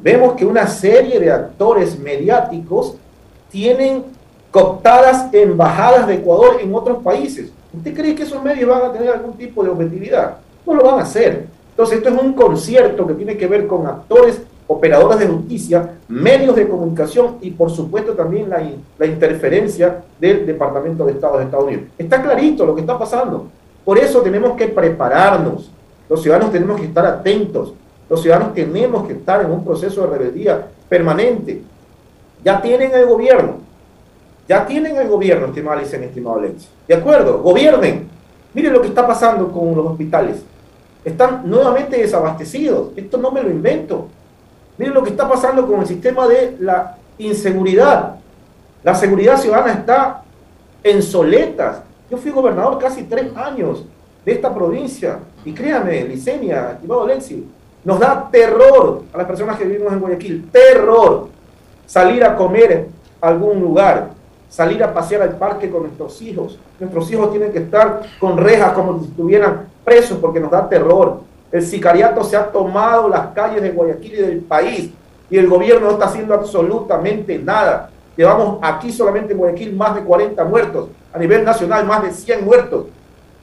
vemos 0.00 0.32
que 0.34 0.44
una 0.44 0.66
serie 0.66 1.20
de 1.20 1.30
actores 1.30 1.96
mediáticos 1.98 2.96
tienen 3.50 4.04
cooptadas 4.52 5.32
embajadas 5.32 6.06
de 6.06 6.14
Ecuador 6.14 6.58
en 6.60 6.72
otros 6.72 7.02
países. 7.02 7.50
¿Usted 7.74 7.94
cree 7.94 8.14
que 8.14 8.22
esos 8.22 8.40
medios 8.44 8.68
van 8.68 8.82
a 8.82 8.92
tener 8.92 9.08
algún 9.08 9.32
tipo 9.32 9.64
de 9.64 9.70
objetividad? 9.70 10.36
No 10.64 10.74
lo 10.74 10.84
van 10.84 11.00
a 11.00 11.02
hacer. 11.02 11.46
Entonces, 11.70 11.98
esto 11.98 12.10
es 12.10 12.22
un 12.22 12.34
concierto 12.34 13.06
que 13.06 13.14
tiene 13.14 13.36
que 13.36 13.46
ver 13.46 13.66
con 13.66 13.86
actores 13.86 14.42
operadoras 14.66 15.18
de 15.18 15.26
justicia, 15.26 15.94
medios 16.06 16.54
de 16.54 16.68
comunicación 16.68 17.38
y 17.40 17.50
por 17.50 17.70
supuesto 17.70 18.12
también 18.12 18.48
la, 18.50 19.06
interferencia 19.06 20.02
del 20.20 20.46
Departamento 20.46 21.06
de 21.06 21.12
Estado 21.12 21.38
de 21.38 21.44
Estados 21.44 21.66
Unidos. 21.66 21.84
Está 21.98 22.22
clarito 22.22 22.66
lo 22.66 22.74
que 22.74 22.82
está 22.82 22.98
pasando. 22.98 23.46
Por 23.84 23.98
eso 23.98 24.20
tenemos 24.20 24.54
que 24.56 24.68
prepararnos. 24.68 25.70
Los 26.08 26.22
ciudadanos 26.22 26.52
tenemos 26.52 26.78
que 26.78 26.86
estar 26.86 27.06
atentos. 27.06 27.72
Los 28.08 28.20
ciudadanos 28.20 28.54
tenemos 28.54 29.06
que 29.06 29.14
estar 29.14 29.42
en 29.42 29.50
un 29.50 29.64
proceso 29.64 30.02
de 30.02 30.18
rebeldía 30.18 30.68
permanente. 30.88 31.62
Ya 32.44 32.60
tienen 32.60 32.92
el 32.94 33.06
gobierno. 33.06 33.61
Ya 34.48 34.66
tienen 34.66 34.96
el 34.96 35.08
gobierno, 35.08 35.46
estimado 35.46 35.80
Licen, 35.80 36.02
estimado 36.02 36.38
Alex. 36.38 36.68
De 36.88 36.94
acuerdo, 36.94 37.38
gobiernen. 37.42 38.08
Miren 38.54 38.72
lo 38.72 38.82
que 38.82 38.88
está 38.88 39.06
pasando 39.06 39.50
con 39.50 39.74
los 39.74 39.86
hospitales. 39.86 40.42
Están 41.04 41.48
nuevamente 41.48 41.96
desabastecidos. 41.96 42.90
Esto 42.96 43.18
no 43.18 43.30
me 43.30 43.42
lo 43.42 43.50
invento. 43.50 44.08
Miren 44.78 44.94
lo 44.94 45.02
que 45.02 45.10
está 45.10 45.28
pasando 45.28 45.66
con 45.66 45.80
el 45.80 45.86
sistema 45.86 46.26
de 46.26 46.56
la 46.60 46.96
inseguridad. 47.18 48.16
La 48.82 48.94
seguridad 48.94 49.38
ciudadana 49.38 49.72
está 49.72 50.22
en 50.82 51.02
soletas. 51.02 51.82
Yo 52.10 52.16
fui 52.16 52.30
gobernador 52.30 52.78
casi 52.78 53.04
tres 53.04 53.34
años 53.36 53.84
de 54.24 54.32
esta 54.32 54.54
provincia 54.54 55.18
y 55.44 55.52
créame, 55.52 56.04
Licenia, 56.04 56.72
estimado 56.72 57.02
Alexi, 57.04 57.46
nos 57.84 57.98
da 57.98 58.28
terror 58.30 59.02
a 59.12 59.18
las 59.18 59.26
personas 59.26 59.56
que 59.56 59.64
vivimos 59.64 59.92
en 59.92 60.00
Guayaquil, 60.00 60.50
terror 60.52 61.28
salir 61.86 62.24
a 62.24 62.36
comer 62.36 62.88
a 63.20 63.28
algún 63.28 63.60
lugar, 63.60 64.10
salir 64.52 64.84
a 64.84 64.92
pasear 64.92 65.22
al 65.22 65.36
parque 65.38 65.70
con 65.70 65.84
nuestros 65.84 66.20
hijos. 66.20 66.58
Nuestros 66.78 67.10
hijos 67.10 67.30
tienen 67.30 67.52
que 67.52 67.60
estar 67.60 68.02
con 68.20 68.36
rejas 68.36 68.72
como 68.72 69.00
si 69.00 69.06
estuvieran 69.06 69.68
presos 69.82 70.18
porque 70.18 70.40
nos 70.40 70.50
da 70.50 70.68
terror. 70.68 71.20
El 71.50 71.62
sicariato 71.62 72.22
se 72.22 72.36
ha 72.36 72.52
tomado 72.52 73.08
las 73.08 73.28
calles 73.28 73.62
de 73.62 73.70
Guayaquil 73.70 74.12
y 74.12 74.16
del 74.16 74.40
país 74.40 74.90
y 75.30 75.38
el 75.38 75.48
gobierno 75.48 75.86
no 75.86 75.92
está 75.92 76.04
haciendo 76.04 76.34
absolutamente 76.34 77.38
nada. 77.38 77.88
Llevamos 78.14 78.58
aquí 78.60 78.92
solamente 78.92 79.32
en 79.32 79.38
Guayaquil 79.38 79.74
más 79.74 79.94
de 79.94 80.02
40 80.02 80.44
muertos, 80.44 80.88
a 81.14 81.18
nivel 81.18 81.44
nacional 81.46 81.86
más 81.86 82.02
de 82.02 82.12
100 82.12 82.44
muertos 82.44 82.86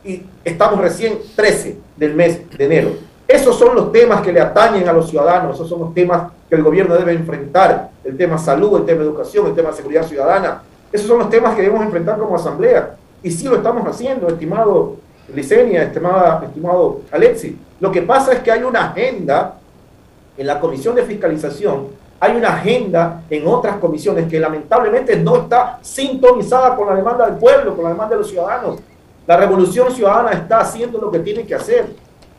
y 0.06 0.22
estamos 0.46 0.80
recién 0.80 1.18
13 1.36 1.76
del 1.98 2.14
mes 2.14 2.48
de 2.56 2.66
enero. 2.66 2.90
Esos 3.28 3.58
son 3.58 3.74
los 3.74 3.92
temas 3.92 4.22
que 4.22 4.32
le 4.32 4.42
atañen 4.42 4.88
a 4.88 4.94
los 4.94 5.10
ciudadanos, 5.10 5.56
esos 5.56 5.70
son 5.70 5.80
los 5.80 5.94
temas 5.96 6.32
que 6.48 6.56
el 6.56 6.62
gobierno 6.62 6.96
debe 6.96 7.14
enfrentar, 7.14 7.90
el 8.04 8.16
tema 8.16 8.38
salud, 8.38 8.78
el 8.78 8.86
tema 8.86 9.02
educación, 9.02 9.48
el 9.48 9.56
tema 9.56 9.72
seguridad 9.72 10.04
ciudadana. 10.04 10.62
Esos 10.92 11.08
son 11.08 11.20
los 11.20 11.30
temas 11.30 11.56
que 11.56 11.62
debemos 11.62 11.84
enfrentar 11.84 12.18
como 12.18 12.36
asamblea. 12.36 12.96
Y 13.22 13.32
sí 13.32 13.48
lo 13.48 13.58
estamos 13.58 13.86
haciendo, 13.88 14.28
estimado 14.28 14.98
Licenia, 15.34 15.84
estimada, 15.84 16.44
estimado 16.46 17.02
Alexi. 17.12 17.58
Lo 17.80 17.92
que 17.92 18.02
pasa 18.02 18.34
es 18.34 18.40
que 18.40 18.52
hay 18.52 18.64
una 18.64 18.90
agenda 18.90 19.60
en 20.38 20.48
la 20.48 20.60
Comisión 20.60 20.96
de 20.96 21.04
Fiscalización, 21.04 21.88
hay 22.20 22.36
una 22.36 22.50
agenda 22.50 23.24
en 23.30 23.48
otras 23.48 23.78
comisiones 23.78 24.28
que 24.28 24.40
lamentablemente 24.40 25.16
no 25.18 25.38
está 25.38 25.80
sintonizada 25.82 26.76
con 26.76 26.88
la 26.88 26.96
demanda 26.96 27.26
del 27.28 27.36
pueblo, 27.38 27.76
con 27.76 27.84
la 27.84 27.92
demanda 27.92 28.16
de 28.16 28.22
los 28.22 28.30
ciudadanos. 28.30 28.80
La 29.26 29.38
revolución 29.38 29.92
ciudadana 29.92 30.32
está 30.32 30.60
haciendo 30.60 31.00
lo 31.00 31.12
que 31.12 31.20
tiene 31.20 31.46
que 31.46 31.56
hacer. 31.56 31.86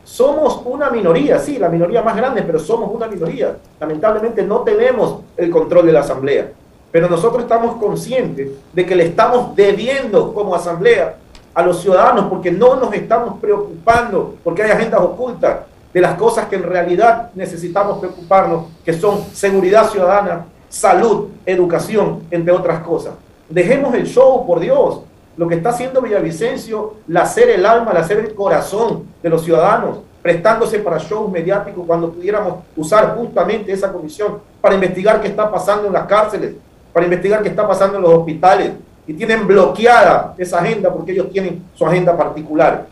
Somos 0.03 0.61
una 0.65 0.89
minoría, 0.89 1.39
sí, 1.39 1.57
la 1.57 1.69
minoría 1.69 2.01
más 2.01 2.15
grande, 2.15 2.43
pero 2.43 2.59
somos 2.59 2.93
una 2.93 3.07
minoría. 3.07 3.55
Lamentablemente 3.79 4.43
no 4.43 4.59
tenemos 4.61 5.21
el 5.37 5.49
control 5.49 5.85
de 5.85 5.93
la 5.93 6.01
Asamblea. 6.01 6.51
Pero 6.91 7.09
nosotros 7.09 7.43
estamos 7.43 7.77
conscientes 7.77 8.49
de 8.73 8.85
que 8.85 8.95
le 8.95 9.05
estamos 9.05 9.55
debiendo 9.55 10.33
como 10.33 10.53
Asamblea 10.55 11.15
a 11.53 11.61
los 11.63 11.81
ciudadanos 11.81 12.25
porque 12.25 12.51
no 12.51 12.75
nos 12.75 12.93
estamos 12.93 13.39
preocupando, 13.39 14.35
porque 14.43 14.63
hay 14.63 14.71
agendas 14.71 15.01
ocultas 15.01 15.59
de 15.93 16.01
las 16.01 16.15
cosas 16.15 16.47
que 16.47 16.55
en 16.55 16.63
realidad 16.63 17.31
necesitamos 17.35 17.99
preocuparnos, 17.99 18.65
que 18.85 18.93
son 18.93 19.23
seguridad 19.33 19.89
ciudadana, 19.89 20.45
salud, 20.69 21.27
educación, 21.45 22.23
entre 22.31 22.53
otras 22.53 22.81
cosas. 22.81 23.13
Dejemos 23.49 23.93
el 23.95 24.05
show, 24.05 24.45
por 24.47 24.59
Dios. 24.59 25.01
Lo 25.35 25.47
que 25.47 25.55
está 25.55 25.69
haciendo 25.69 26.01
Villavicencio, 26.01 26.95
la 27.07 27.23
hacer 27.23 27.49
el 27.49 27.65
alma, 27.65 27.93
la 27.93 28.01
hacer 28.01 28.19
el 28.19 28.33
corazón 28.33 29.03
de 29.21 29.29
los 29.29 29.43
ciudadanos. 29.43 29.99
prestándose 30.21 30.77
para 30.77 30.99
shows 30.99 31.31
mediáticos 31.31 31.83
cuando 31.85 32.11
pudiéramos 32.11 32.59
usar 32.77 33.15
justamente 33.15 33.71
esa 33.71 33.91
comisión 33.91 34.39
para 34.61 34.75
investigar 34.75 35.19
qué 35.19 35.27
está 35.27 35.49
pasando 35.49 35.87
en 35.87 35.93
las 35.93 36.05
cárceles, 36.05 36.53
para 36.93 37.05
investigar 37.05 37.41
qué 37.43 37.49
está 37.49 37.67
pasando 37.67 37.97
en 37.97 38.03
los 38.03 38.13
hospitales. 38.13 38.71
Y 39.07 39.13
tienen 39.13 39.47
bloqueada 39.47 40.35
esa 40.37 40.59
agenda 40.59 40.93
porque 40.93 41.11
ellos 41.11 41.31
tienen 41.31 41.63
su 41.73 41.85
agenda 41.85 42.15
particular. 42.15 42.85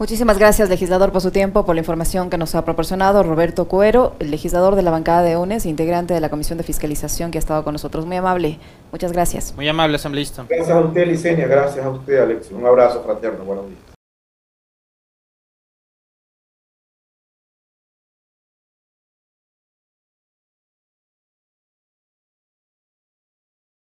Muchísimas 0.00 0.38
gracias, 0.38 0.70
legislador, 0.70 1.12
por 1.12 1.20
su 1.20 1.30
tiempo, 1.30 1.66
por 1.66 1.74
la 1.74 1.80
información 1.80 2.30
que 2.30 2.38
nos 2.38 2.54
ha 2.54 2.64
proporcionado. 2.64 3.22
Roberto 3.22 3.66
Cuero, 3.66 4.14
el 4.18 4.30
legislador 4.30 4.74
de 4.74 4.80
la 4.80 4.90
bancada 4.90 5.22
de 5.22 5.36
UNES, 5.36 5.66
integrante 5.66 6.14
de 6.14 6.20
la 6.20 6.30
Comisión 6.30 6.56
de 6.56 6.64
Fiscalización 6.64 7.30
que 7.30 7.36
ha 7.36 7.40
estado 7.40 7.64
con 7.64 7.74
nosotros. 7.74 8.06
Muy 8.06 8.16
amable. 8.16 8.58
Muchas 8.92 9.12
gracias. 9.12 9.54
Muy 9.54 9.68
amable, 9.68 9.96
asambleísta. 9.96 10.46
Gracias 10.48 10.70
a 10.70 10.80
usted, 10.80 11.06
Licenia. 11.06 11.46
Gracias 11.46 11.84
a 11.84 11.90
usted, 11.90 12.18
Alex. 12.18 12.50
Un 12.50 12.64
abrazo 12.64 13.02
fraterno. 13.02 13.44
Buenos 13.44 13.68
días. 13.68 13.89